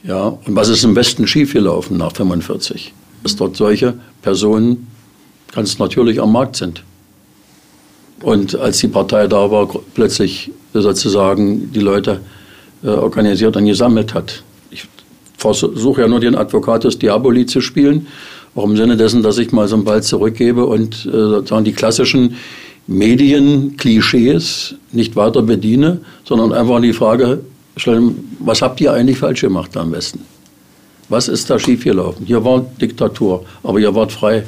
[0.04, 2.94] Ja, und was ist im Westen schiefgelaufen nach 45?
[3.24, 4.88] Dass dort solche Personen
[5.54, 6.84] ganz natürlich am Markt sind.
[8.22, 12.20] Und als die Partei da war, plötzlich sozusagen die Leute
[12.84, 14.44] äh, organisiert und gesammelt hat
[15.38, 18.08] versuche ja nur den Advocatus Diaboli zu spielen,
[18.56, 21.74] auch im Sinne dessen, dass ich mal so einen Ball zurückgebe und äh, sozusagen die
[21.74, 22.38] klassischen
[22.88, 27.42] Medienklischees nicht weiter bediene, sondern einfach die Frage
[27.78, 30.22] stellen, was habt ihr eigentlich falsch gemacht am besten?
[31.10, 32.26] Was ist da schiefgelaufen?
[32.26, 34.44] Hier war Diktatur, aber ihr wart frei.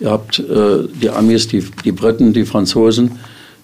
[0.00, 3.12] Ihr habt äh, die Amis, die, die Briten, die Franzosen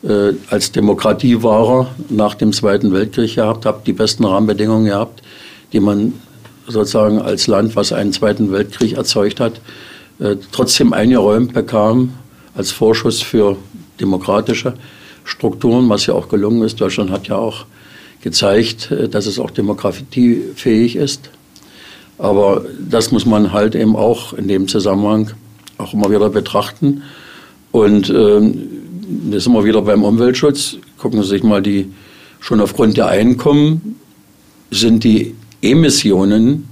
[0.03, 5.23] äh, als Demokratiewahrer nach dem Zweiten Weltkrieg gehabt, habt die besten Rahmenbedingungen gehabt,
[5.73, 6.15] die man
[6.67, 9.61] sozusagen als Land, was einen Zweiten Weltkrieg erzeugt hat,
[10.21, 12.15] äh, trotzdem eingeräumt bekam
[12.55, 13.57] als Vorschuss für
[14.03, 14.75] demokratische
[15.25, 16.81] Strukturen, was ja auch gelungen ist.
[16.81, 17.65] Deutschland hat ja auch
[18.21, 21.31] gezeigt, äh, dass es auch demokratiefähig ist.
[22.19, 25.31] Aber das muss man halt eben auch in dem Zusammenhang
[25.79, 27.03] auch immer wieder betrachten.
[27.71, 28.69] Und ähm,
[29.31, 30.77] das sind wir wieder beim Umweltschutz.
[30.99, 31.91] Gucken Sie sich mal die
[32.43, 33.95] Schon aufgrund der Einkommen
[34.73, 36.69] sind die Emissionen,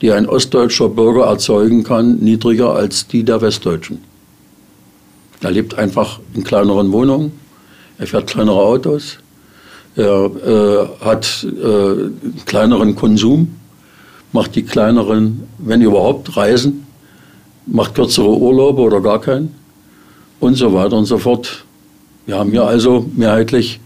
[0.00, 3.98] die ein ostdeutscher Bürger erzeugen kann, niedriger als die der Westdeutschen.
[5.42, 7.32] Er lebt einfach in kleineren Wohnungen,
[7.98, 9.18] er fährt kleinere Autos,
[9.96, 12.10] er äh, hat äh,
[12.46, 13.56] kleineren Konsum,
[14.32, 16.86] macht die kleineren, wenn überhaupt, Reisen,
[17.66, 19.54] macht kürzere Urlaube oder gar keinen
[20.40, 21.64] und so weiter und so fort.
[22.26, 23.80] Wir haben hier also mehrheitlich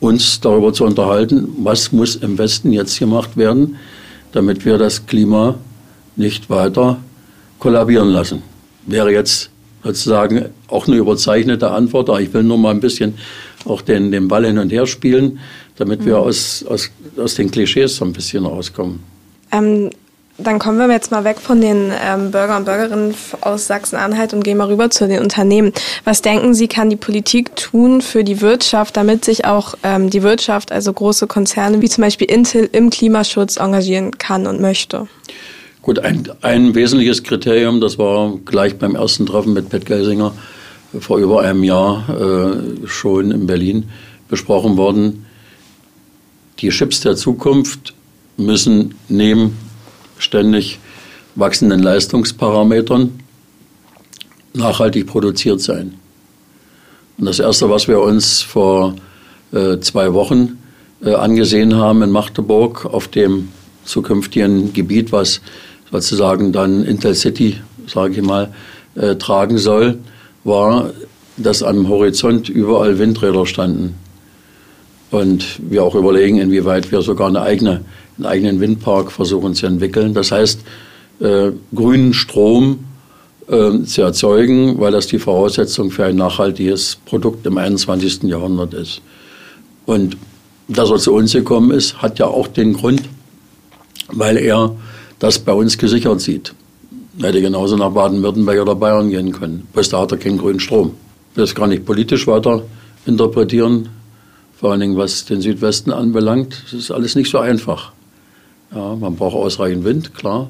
[0.00, 3.76] uns darüber zu unterhalten, was muss im Westen jetzt gemacht werden,
[4.32, 5.56] damit wir das Klima
[6.16, 6.98] nicht weiter
[7.58, 8.42] kollabieren lassen.
[8.86, 9.49] Wäre jetzt
[9.82, 13.14] sozusagen auch eine überzeichnete Antwort, aber ich will nur mal ein bisschen
[13.64, 15.38] auch den, den Ball hin und her spielen,
[15.76, 16.22] damit wir mhm.
[16.22, 19.00] aus, aus, aus den Klischees so ein bisschen rauskommen.
[19.52, 19.90] Ähm,
[20.42, 24.42] dann kommen wir jetzt mal weg von den ähm, Bürger und Bürgerinnen aus Sachsen-Anhalt und
[24.42, 25.72] gehen mal rüber zu den Unternehmen.
[26.04, 30.22] Was denken Sie, kann die Politik tun für die Wirtschaft, damit sich auch ähm, die
[30.22, 35.08] Wirtschaft, also große Konzerne wie zum Beispiel Intel, im Klimaschutz engagieren kann und möchte?
[35.90, 40.32] Gut, ein, ein wesentliches Kriterium, das war gleich beim ersten Treffen mit Pat Gelsinger
[41.00, 43.88] vor über einem Jahr äh, schon in Berlin
[44.28, 45.26] besprochen worden.
[46.60, 47.92] Die Chips der Zukunft
[48.36, 49.56] müssen neben
[50.16, 50.78] ständig
[51.34, 53.18] wachsenden Leistungsparametern
[54.54, 55.94] nachhaltig produziert sein.
[57.18, 58.94] Und das Erste, was wir uns vor
[59.52, 60.56] äh, zwei Wochen
[61.04, 63.48] äh, angesehen haben in Magdeburg auf dem
[63.84, 65.40] zukünftigen Gebiet, was
[65.90, 68.52] sozusagen dann Intercity, sage ich mal,
[68.94, 69.98] äh, tragen soll,
[70.44, 70.90] war,
[71.36, 73.94] dass am Horizont überall Windräder standen.
[75.10, 77.82] Und wir auch überlegen, inwieweit wir sogar eine eigene,
[78.16, 80.14] einen eigenen Windpark versuchen zu entwickeln.
[80.14, 80.60] Das heißt,
[81.20, 82.84] äh, grünen Strom
[83.48, 88.24] äh, zu erzeugen, weil das die Voraussetzung für ein nachhaltiges Produkt im 21.
[88.24, 89.02] Jahrhundert ist.
[89.86, 90.16] Und
[90.68, 93.02] dass er zu uns gekommen ist, hat ja auch den Grund,
[94.12, 94.76] weil er
[95.20, 96.52] das bei uns gesichert sieht.
[97.20, 99.68] Hätte genauso nach Baden-Württemberg oder Bayern gehen können.
[99.74, 100.94] Da hat er keinen grünen Strom.
[101.34, 102.62] Das kann ich politisch weiter
[103.06, 103.88] interpretieren,
[104.58, 106.62] vor allen Dingen was den Südwesten anbelangt.
[106.64, 107.92] Das ist alles nicht so einfach.
[108.74, 110.48] Ja, man braucht ausreichend Wind, klar,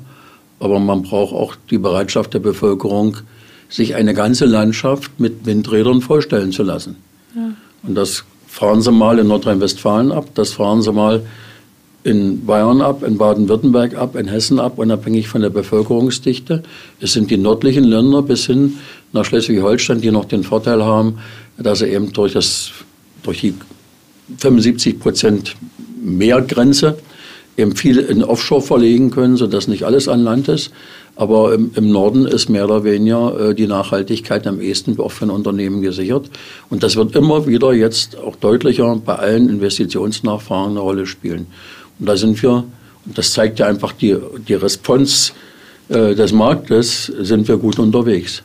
[0.59, 3.19] aber man braucht auch die Bereitschaft der Bevölkerung,
[3.69, 6.97] sich eine ganze Landschaft mit Windrädern vorstellen zu lassen.
[7.35, 7.53] Ja.
[7.83, 11.23] Und das fahren Sie mal in Nordrhein-Westfalen ab, das fahren Sie mal
[12.03, 16.63] in Bayern ab, in Baden-Württemberg ab, in Hessen ab, unabhängig von der Bevölkerungsdichte.
[17.01, 18.79] Es sind die nördlichen Länder bis hin
[19.13, 21.19] nach Schleswig-Holstein, die noch den Vorteil haben,
[21.59, 22.71] dass sie eben durch, das,
[23.23, 23.55] durch die
[24.39, 25.57] 75 Prozent
[26.03, 26.97] Meergrenze
[27.57, 30.71] eben viel in Offshore verlegen können, sodass nicht alles an Land ist.
[31.17, 35.27] Aber im, im Norden ist mehr oder weniger äh, die Nachhaltigkeit am ehesten auch für
[35.27, 36.31] ein Unternehmen gesichert.
[36.71, 41.47] Und das wird immer wieder jetzt auch deutlicher bei allen Investitionsnachfragen eine Rolle spielen.
[42.01, 42.65] Und da sind wir,
[43.07, 44.17] und das zeigt ja einfach die,
[44.49, 45.33] die Response
[45.89, 48.43] äh, des Marktes, sind wir gut unterwegs.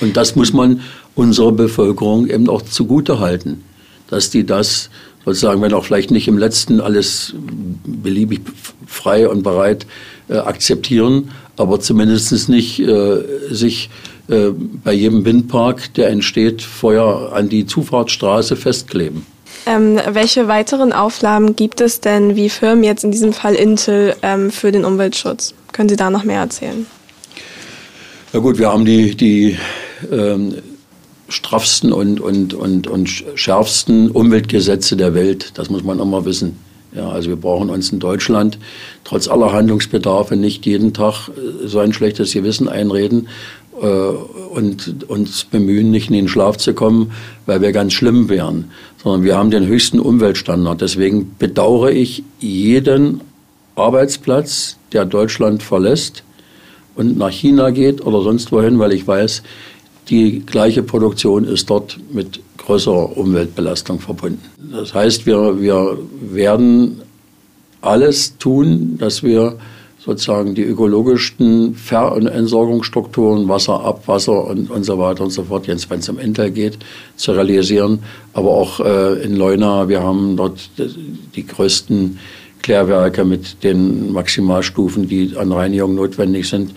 [0.00, 0.80] Und das muss man
[1.14, 3.62] unserer Bevölkerung eben auch zugute halten,
[4.08, 4.88] dass die das
[5.24, 7.34] sozusagen, wenn auch vielleicht nicht im letzten alles
[7.84, 8.40] beliebig
[8.86, 9.86] frei und bereit
[10.28, 13.90] äh, akzeptieren, aber zumindest nicht äh, sich
[14.28, 14.50] äh,
[14.84, 19.26] bei jedem Windpark, der entsteht, vorher an die Zufahrtsstraße festkleben.
[19.66, 24.50] Ähm, welche weiteren Auflagen gibt es denn, wie Firmen jetzt in diesem Fall Intel, ähm,
[24.50, 25.54] für den Umweltschutz?
[25.72, 26.86] Können Sie da noch mehr erzählen?
[28.32, 29.56] Na gut, wir haben die, die
[30.10, 30.56] ähm,
[31.28, 35.52] straffsten und, und, und, und schärfsten Umweltgesetze der Welt.
[35.54, 36.58] Das muss man immer wissen.
[36.94, 38.58] Ja, also wir brauchen uns in Deutschland
[39.04, 43.28] trotz aller Handlungsbedarfe nicht jeden Tag äh, so ein schlechtes Gewissen einreden,
[43.72, 47.12] und uns bemühen, nicht in den Schlaf zu kommen,
[47.46, 48.70] weil wir ganz schlimm wären,
[49.02, 50.80] sondern wir haben den höchsten Umweltstandard.
[50.80, 53.22] Deswegen bedauere ich jeden
[53.74, 56.22] Arbeitsplatz, der Deutschland verlässt
[56.94, 59.42] und nach China geht oder sonst wohin, weil ich weiß,
[60.08, 64.42] die gleiche Produktion ist dort mit größerer Umweltbelastung verbunden.
[64.72, 67.00] Das heißt, wir, wir werden
[67.80, 69.56] alles tun, dass wir
[70.04, 75.68] sozusagen die ökologischsten Ver- und Entsorgungsstrukturen, Wasser, Abwasser und, und so weiter und so fort,
[75.68, 76.78] jetzt wenn es um Intel geht,
[77.16, 78.00] zu realisieren.
[78.32, 80.70] Aber auch äh, in Leuna, wir haben dort
[81.36, 82.18] die größten
[82.62, 86.72] Klärwerke mit den Maximalstufen, die an Reinigung notwendig sind.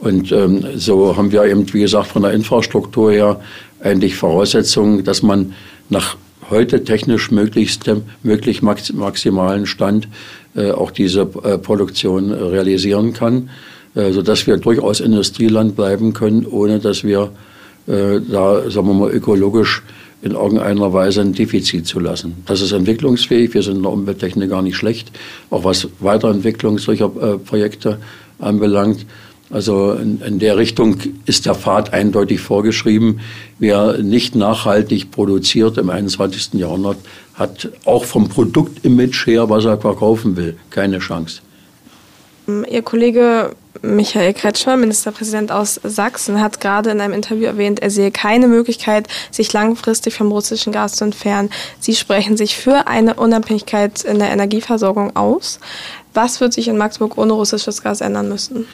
[0.00, 3.40] Und ähm, so haben wir eben, wie gesagt, von der Infrastruktur her
[3.80, 5.54] eigentlich Voraussetzungen, dass man
[5.90, 6.16] nach
[6.50, 7.90] heute technisch möglichst,
[8.22, 10.08] möglich maximalen Stand
[10.54, 13.50] äh, auch diese äh, Produktion realisieren kann,
[13.94, 17.30] äh, sodass wir durchaus Industrieland bleiben können, ohne dass wir
[17.86, 19.82] da, sagen wir mal, ökologisch
[20.24, 22.36] in irgendeiner Weise ein Defizit zu lassen.
[22.46, 23.52] Das ist entwicklungsfähig.
[23.52, 25.12] Wir sind in der Umwelttechnik gar nicht schlecht,
[25.50, 27.98] auch was Weiterentwicklung solcher äh, Projekte
[28.38, 29.04] anbelangt.
[29.54, 33.20] Also in, in, der Richtung ist der Pfad eindeutig vorgeschrieben.
[33.60, 36.54] Wer nicht nachhaltig produziert im 21.
[36.54, 36.96] Jahrhundert,
[37.34, 41.40] hat auch vom Produktimage her, was er verkaufen will, keine Chance.
[42.68, 48.10] Ihr Kollege Michael Kretschmer, Ministerpräsident aus Sachsen, hat gerade in einem Interview erwähnt, er sehe
[48.10, 51.50] keine Möglichkeit, sich langfristig vom russischen Gas zu entfernen.
[51.80, 55.58] Sie sprechen sich für eine Unabhängigkeit in der Energieversorgung aus.
[56.14, 58.66] Was wird sich in Magdeburg ohne russisches Gas ändern müssen?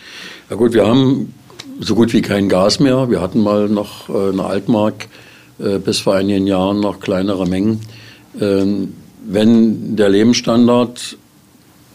[0.51, 1.35] Ja gut, wir haben
[1.81, 3.11] so gut wie kein Gas mehr.
[3.11, 5.09] Wir hatten mal noch äh, eine Altmark
[5.59, 7.81] äh, bis vor einigen Jahren noch kleinere Mengen.
[8.39, 8.95] Ähm,
[9.27, 11.17] wenn der Lebensstandard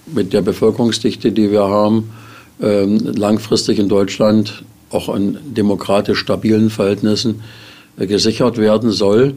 [0.07, 2.11] mit der Bevölkerungsdichte, die wir haben,
[2.59, 7.41] langfristig in Deutschland auch in demokratisch stabilen Verhältnissen
[7.97, 9.35] äh, gesichert werden soll,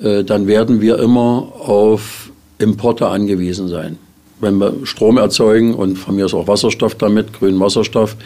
[0.00, 3.98] äh, dann werden wir immer auf Importe angewiesen sein.
[4.40, 8.16] Wenn wir Strom erzeugen und von mir ist auch Wasserstoff damit, grünen Wasserstoff,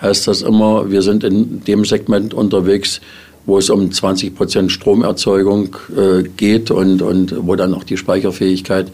[0.00, 3.00] heißt das immer, wir sind in dem Segment unterwegs,
[3.46, 8.88] wo es um 20 Prozent Stromerzeugung äh, geht und, und wo dann auch die Speicherfähigkeit
[8.88, 8.92] äh,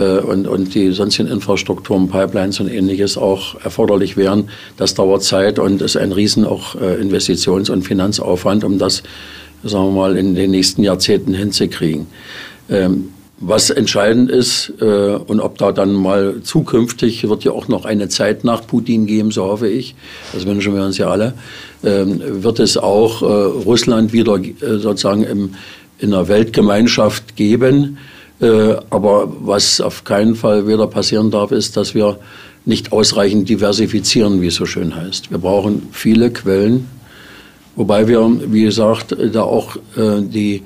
[0.00, 4.50] und, und die sonstigen Infrastrukturen, Pipelines und ähnliches auch erforderlich wären.
[4.76, 9.02] Das dauert Zeit und ist ein riesen auch äh, Investitions- und Finanzaufwand, um das,
[9.62, 12.06] sagen wir mal, in den nächsten Jahrzehnten hinzukriegen.
[12.68, 17.84] Ähm, was entscheidend ist äh, und ob da dann mal zukünftig wird ja auch noch
[17.84, 19.94] eine Zeit nach Putin geben, so hoffe ich,
[20.32, 21.34] das wünschen wir uns ja alle,
[21.84, 25.54] ähm, wird es auch äh, Russland wieder äh, sozusagen im,
[25.98, 31.94] in der Weltgemeinschaft geben, äh, aber was auf keinen Fall wieder passieren darf, ist, dass
[31.94, 32.18] wir
[32.64, 35.30] nicht ausreichend diversifizieren, wie es so schön heißt.
[35.30, 36.88] Wir brauchen viele Quellen,
[37.76, 40.62] wobei wir, wie gesagt, da auch äh, die,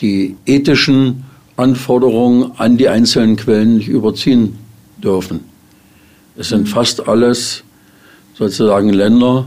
[0.00, 1.24] die ethischen
[1.56, 4.58] Anforderungen an die einzelnen Quellen nicht überziehen
[5.02, 5.40] dürfen.
[6.36, 6.66] Es sind mhm.
[6.66, 7.62] fast alles
[8.34, 9.46] sozusagen Länder,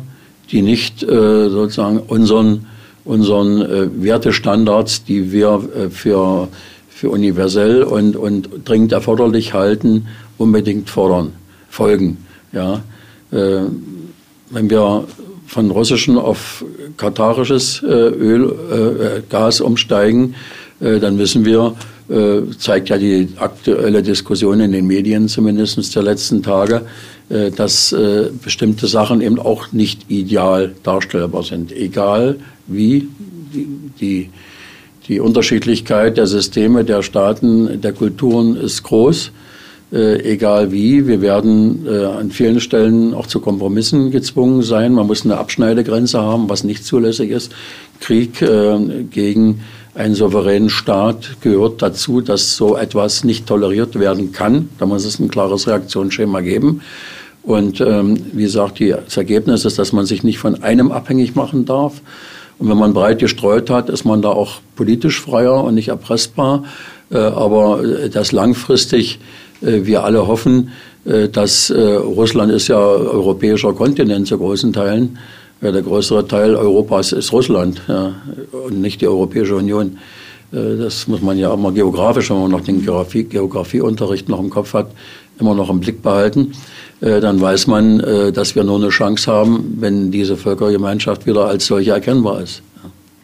[0.52, 2.66] die nicht äh, sozusagen unseren,
[3.04, 5.90] unseren äh, Wertestandards, die wir äh,
[6.98, 10.08] für universell und, und dringend erforderlich halten,
[10.40, 11.34] unbedingt fordern,
[11.70, 12.18] folgen.
[12.52, 12.82] Ja.
[13.32, 13.66] Äh,
[14.50, 15.06] wenn wir
[15.46, 16.66] von russischen auf
[16.98, 20.34] katarisches äh, Öl, äh, Gas umsteigen,
[20.80, 21.76] äh, dann wissen wir,
[22.10, 26.82] äh, zeigt ja die aktuelle Diskussion in den Medien zumindest der letzten Tage,
[27.30, 27.96] äh, dass
[28.44, 31.72] bestimmte Sachen eben auch nicht ideal darstellbar sind.
[31.72, 33.08] Egal wie
[33.54, 33.68] die,
[34.00, 34.30] die
[35.08, 39.32] die Unterschiedlichkeit der Systeme, der Staaten, der Kulturen ist groß,
[39.94, 41.08] äh, egal wie.
[41.08, 44.94] Wir werden äh, an vielen Stellen auch zu Kompromissen gezwungen sein.
[44.94, 47.54] Man muss eine Abschneidegrenze haben, was nicht zulässig ist.
[48.02, 49.62] Krieg äh, gegen
[49.96, 54.70] einen souveränen Staat gehört dazu, dass so etwas nicht toleriert werden kann.
[54.78, 56.82] Da muss es ein klares Reaktionsschema geben.
[57.42, 61.66] Und ähm, wie gesagt, das Ergebnis ist, dass man sich nicht von einem abhängig machen
[61.66, 62.02] darf,
[62.60, 66.64] und wenn man breit gestreut hat, ist man da auch politisch freier und nicht erpressbar.
[67.12, 69.20] Äh, aber äh, das langfristig,
[69.62, 70.72] äh, wir alle hoffen,
[71.32, 75.18] dass Russland ist ja europäischer Kontinent zu großen Teilen.
[75.62, 78.14] Der größere Teil Europas ist Russland ja,
[78.52, 80.00] und nicht die Europäische Union.
[80.52, 84.50] Das muss man ja auch mal geografisch, wenn man noch den Geografie, Geografieunterricht noch im
[84.50, 84.88] Kopf hat,
[85.40, 86.52] immer noch im Blick behalten.
[87.02, 91.46] Äh, dann weiß man, äh, dass wir nur eine Chance haben, wenn diese Völkergemeinschaft wieder
[91.46, 92.62] als solche erkennbar ist.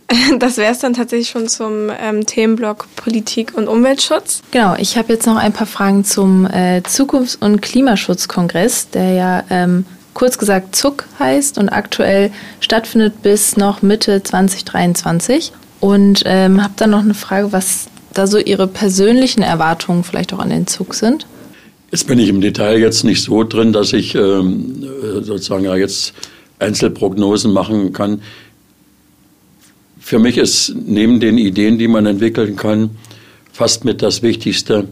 [0.39, 4.41] Das wäre es dann tatsächlich schon zum ähm, Themenblock Politik und Umweltschutz.
[4.51, 9.43] Genau, ich habe jetzt noch ein paar Fragen zum äh, Zukunfts- und Klimaschutzkongress, der ja
[9.49, 15.51] ähm, kurz gesagt ZUK heißt und aktuell stattfindet bis noch Mitte 2023.
[15.79, 20.39] Und ähm, habe dann noch eine Frage, was da so Ihre persönlichen Erwartungen vielleicht auch
[20.39, 21.25] an den ZUK sind.
[21.93, 24.83] Jetzt bin ich im Detail jetzt nicht so drin, dass ich ähm,
[25.21, 26.15] sozusagen ja jetzt
[26.57, 28.23] Einzelprognosen machen kann.
[29.99, 32.89] Für mich ist neben den Ideen, die man entwickeln kann,
[33.51, 34.87] fast mit das Wichtigste,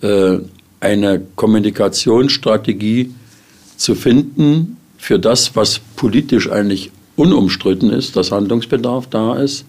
[0.00, 0.38] äh,
[0.78, 3.12] eine Kommunikationsstrategie
[3.76, 9.64] zu finden für das, was politisch eigentlich unumstritten ist, dass Handlungsbedarf da ist,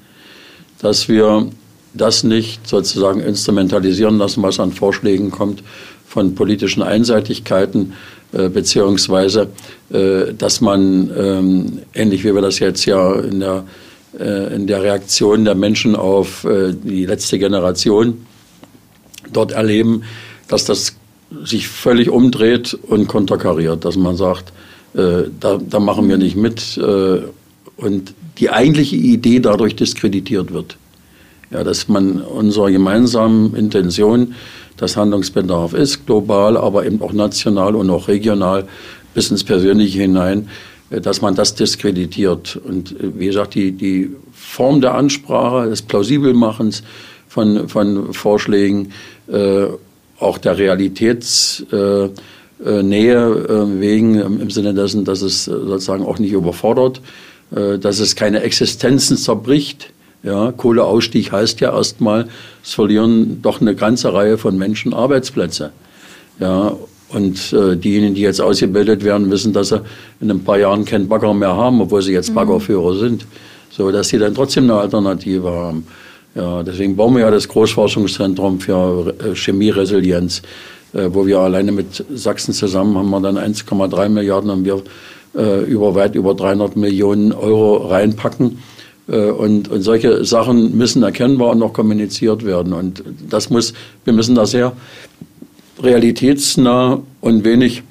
[0.79, 1.49] dass wir
[1.95, 5.63] das nicht sozusagen instrumentalisieren lassen, was an Vorschlägen kommt,
[6.09, 7.93] von politischen Einseitigkeiten,
[8.33, 9.49] äh, beziehungsweise,
[9.91, 13.63] äh, dass man, ähm, ähnlich wie wir das jetzt ja in der,
[14.19, 18.25] äh, in der Reaktion der Menschen auf äh, die letzte Generation
[19.31, 20.01] dort erleben,
[20.47, 20.95] dass das
[21.43, 24.51] sich völlig umdreht und konterkariert, dass man sagt,
[24.95, 27.19] äh, da, da, machen wir nicht mit äh,
[27.77, 30.77] und die eigentliche Idee dadurch diskreditiert wird.
[31.51, 34.33] Ja, dass man unserer gemeinsamen Intention,
[34.79, 38.65] dass Handlungsbedarf ist, global, aber eben auch national und auch regional
[39.13, 40.49] bis ins Persönliche hinein,
[40.89, 42.55] äh, dass man das diskreditiert.
[42.55, 46.83] Und äh, wie gesagt, die, die Form der Ansprache, des Plausibelmachens
[47.27, 48.93] von, von Vorschlägen,
[49.31, 49.67] äh,
[50.19, 52.11] auch der Realitätsnähe
[52.61, 57.01] äh, äh, wegen, im Sinne dessen, dass es sozusagen auch nicht überfordert,
[57.51, 59.91] dass es keine Existenzen zerbricht.
[60.21, 62.27] Ja, Kohleausstieg heißt ja erstmal,
[62.63, 65.71] es verlieren doch eine ganze Reihe von Menschen Arbeitsplätze.
[66.39, 66.75] Ja,
[67.09, 69.81] und äh, diejenigen, die jetzt ausgebildet werden, wissen, dass sie
[70.21, 72.35] in ein paar Jahren keinen Bagger mehr haben, obwohl sie jetzt mhm.
[72.35, 73.25] Baggerführer sind.
[73.71, 75.87] So, dass sie dann trotzdem eine Alternative haben.
[76.35, 80.41] Ja, deswegen bauen wir ja das Großforschungszentrum für äh, Chemieresilienz,
[80.93, 84.83] äh, wo wir alleine mit Sachsen zusammen haben wir dann 1,3 Milliarden und wir
[85.35, 88.59] äh, über weit über 300 Millionen Euro reinpacken.
[89.09, 92.73] Äh, und, und solche Sachen müssen erkennbar und noch kommuniziert werden.
[92.73, 93.73] Und das muss,
[94.05, 94.73] wir müssen da sehr
[95.81, 97.83] realitätsnah und wenig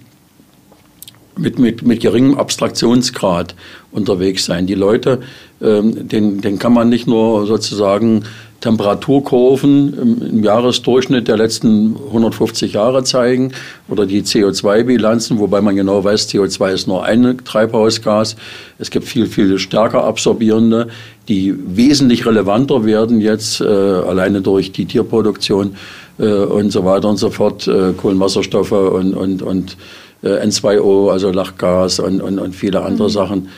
[1.39, 3.55] mit, mit, mit geringem Abstraktionsgrad
[3.93, 4.67] unterwegs sein.
[4.67, 5.21] Die Leute,
[5.63, 8.25] ähm, den, den kann man nicht nur sozusagen
[8.61, 13.53] Temperaturkurven im, im, Jahresdurchschnitt der letzten 150 Jahre zeigen
[13.89, 18.35] oder die CO2-Bilanzen, wobei man genau weiß, CO2 ist nur ein Treibhausgas.
[18.79, 20.89] Es gibt viel, viel stärker absorbierende,
[21.29, 25.77] die wesentlich relevanter werden jetzt, äh, alleine durch die Tierproduktion
[26.19, 29.77] äh, und so weiter und so fort, äh, Kohlenwasserstoffe und, und, und
[30.23, 33.13] N2O, also Lachgas und, und, und viele andere mhm.
[33.13, 33.49] Sachen.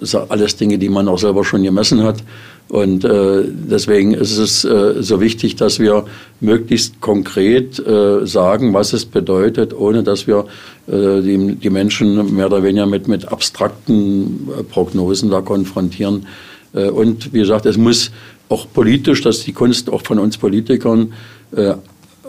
[0.00, 2.22] Das sind alles Dinge, die man auch selber schon gemessen hat.
[2.68, 6.06] Und äh, deswegen ist es äh, so wichtig, dass wir
[6.40, 10.46] möglichst konkret äh, sagen, was es bedeutet, ohne dass wir
[10.86, 16.26] äh, die, die Menschen mehr oder weniger mit, mit abstrakten äh, Prognosen da konfrontieren.
[16.72, 18.10] Äh, und wie gesagt, es muss
[18.48, 21.12] auch politisch, dass die Kunst auch von uns Politikern
[21.54, 21.74] äh,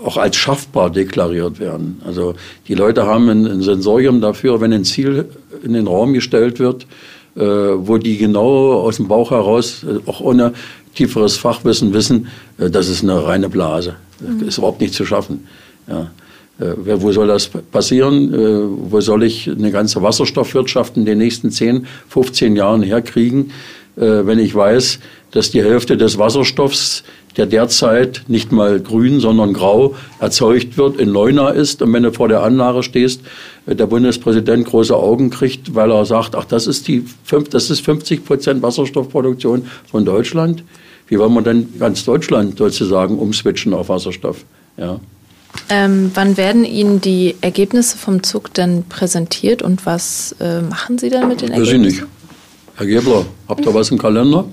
[0.03, 2.01] auch als schaffbar deklariert werden.
[2.05, 2.35] Also
[2.67, 5.25] die Leute haben ein, ein Sensorium dafür, wenn ein Ziel
[5.63, 6.85] in den Raum gestellt wird,
[7.35, 10.53] äh, wo die genau aus dem Bauch heraus, äh, auch ohne
[10.95, 12.27] tieferes Fachwissen wissen,
[12.57, 13.95] äh, das ist eine reine Blase.
[14.19, 14.39] Mhm.
[14.39, 15.47] Das ist überhaupt nicht zu schaffen.
[15.87, 16.11] Ja.
[16.59, 18.33] Äh, wo soll das passieren?
[18.33, 23.51] Äh, wo soll ich eine ganze Wasserstoffwirtschaft in den nächsten 10, 15 Jahren herkriegen,
[23.95, 24.99] äh, wenn ich weiß,
[25.31, 27.03] dass die Hälfte des Wasserstoffs
[27.37, 31.81] der derzeit nicht mal grün, sondern grau erzeugt wird, in Leuna ist.
[31.81, 33.21] Und wenn du vor der Anlage stehst,
[33.65, 37.05] äh, der Bundespräsident große Augen kriegt, weil er sagt, ach, das ist, die,
[37.49, 40.63] das ist 50 Prozent Wasserstoffproduktion von Deutschland.
[41.07, 44.45] Wie wollen wir denn ganz Deutschland sozusagen umswitchen auf Wasserstoff?
[44.77, 44.99] Ja.
[45.69, 51.09] Ähm, wann werden Ihnen die Ergebnisse vom Zug denn präsentiert und was äh, machen Sie
[51.09, 51.85] dann mit den Ergebnissen?
[51.85, 52.09] Weiß ich nicht.
[52.75, 54.45] Herr Gebler, habt ihr was im Kalender?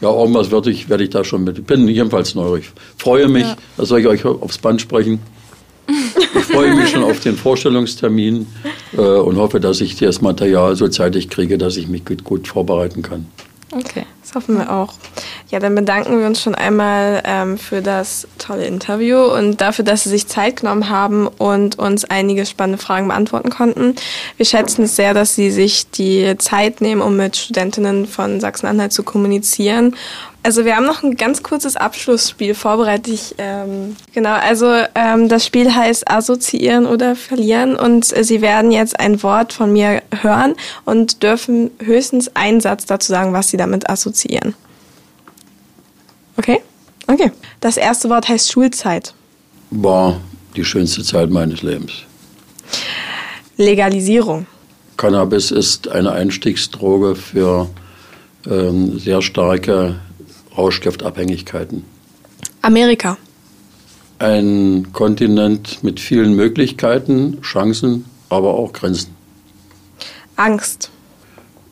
[0.00, 1.58] Ja, irgendwas werde ich, werde ich da schon mit.
[1.58, 2.70] Ich bin jedenfalls neugierig.
[2.96, 3.56] Freue mich, ja.
[3.76, 5.20] das soll ich euch aufs Band sprechen.
[5.88, 8.46] Ich freue mich schon auf den Vorstellungstermin
[8.96, 12.46] äh, und hoffe, dass ich das Material so zeitig kriege, dass ich mich gut, gut
[12.46, 13.26] vorbereiten kann.
[13.72, 14.94] Okay, das hoffen wir auch.
[15.50, 20.04] Ja, dann bedanken wir uns schon einmal ähm, für das tolle Interview und dafür, dass
[20.04, 23.94] Sie sich Zeit genommen haben und uns einige spannende Fragen beantworten konnten.
[24.36, 28.92] Wir schätzen es sehr, dass Sie sich die Zeit nehmen, um mit Studentinnen von Sachsen-Anhalt
[28.92, 29.94] zu kommunizieren
[30.42, 33.08] also wir haben noch ein ganz kurzes Abschlussspiel vorbereitet.
[33.08, 38.70] Ich, ähm, genau, also ähm, das Spiel heißt Assoziieren oder Verlieren und äh, Sie werden
[38.70, 43.56] jetzt ein Wort von mir hören und dürfen höchstens einen Satz dazu sagen, was Sie
[43.56, 44.54] damit assoziieren.
[46.38, 46.60] Okay?
[47.06, 47.30] Okay.
[47.60, 49.12] Das erste Wort heißt Schulzeit.
[49.70, 50.20] War
[50.56, 51.92] die schönste Zeit meines Lebens.
[53.56, 54.46] Legalisierung.
[54.96, 57.68] Cannabis ist eine Einstiegsdroge für
[58.48, 59.96] ähm, sehr starke
[60.56, 61.84] Rauschgiftabhängigkeiten.
[62.62, 63.16] Amerika.
[64.18, 69.14] Ein Kontinent mit vielen Möglichkeiten, Chancen, aber auch Grenzen.
[70.36, 70.90] Angst.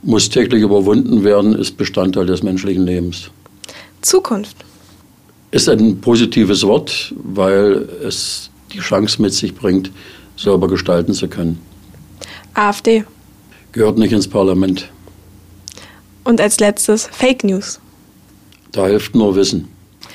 [0.03, 3.31] Muss täglich überwunden werden, ist Bestandteil des menschlichen Lebens.
[4.07, 4.57] Zukunft.
[5.51, 9.91] Ist ein positives Wort, weil es die Chance mit sich bringt,
[10.37, 11.61] selber gestalten zu können.
[12.55, 13.05] AfD.
[13.73, 14.91] Gehört nicht ins Parlament.
[16.25, 17.81] Und als letztes Fake News.
[18.73, 19.69] Da hilft nur Wissen.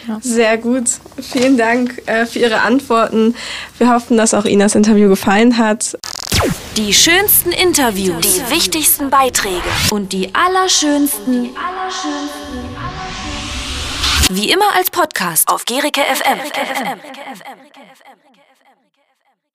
[0.08, 0.20] Ja.
[0.22, 0.86] Sehr gut.
[1.20, 3.36] Vielen Dank äh, für Ihre Antworten.
[3.78, 5.98] Wir hoffen, dass auch Ihnen das Interview gefallen hat.
[6.78, 9.62] Die schönsten Interviews, die wichtigsten Beiträge
[9.92, 11.50] und die allerschönsten,
[14.36, 16.40] wie immer als Podcast auf Gericke FM.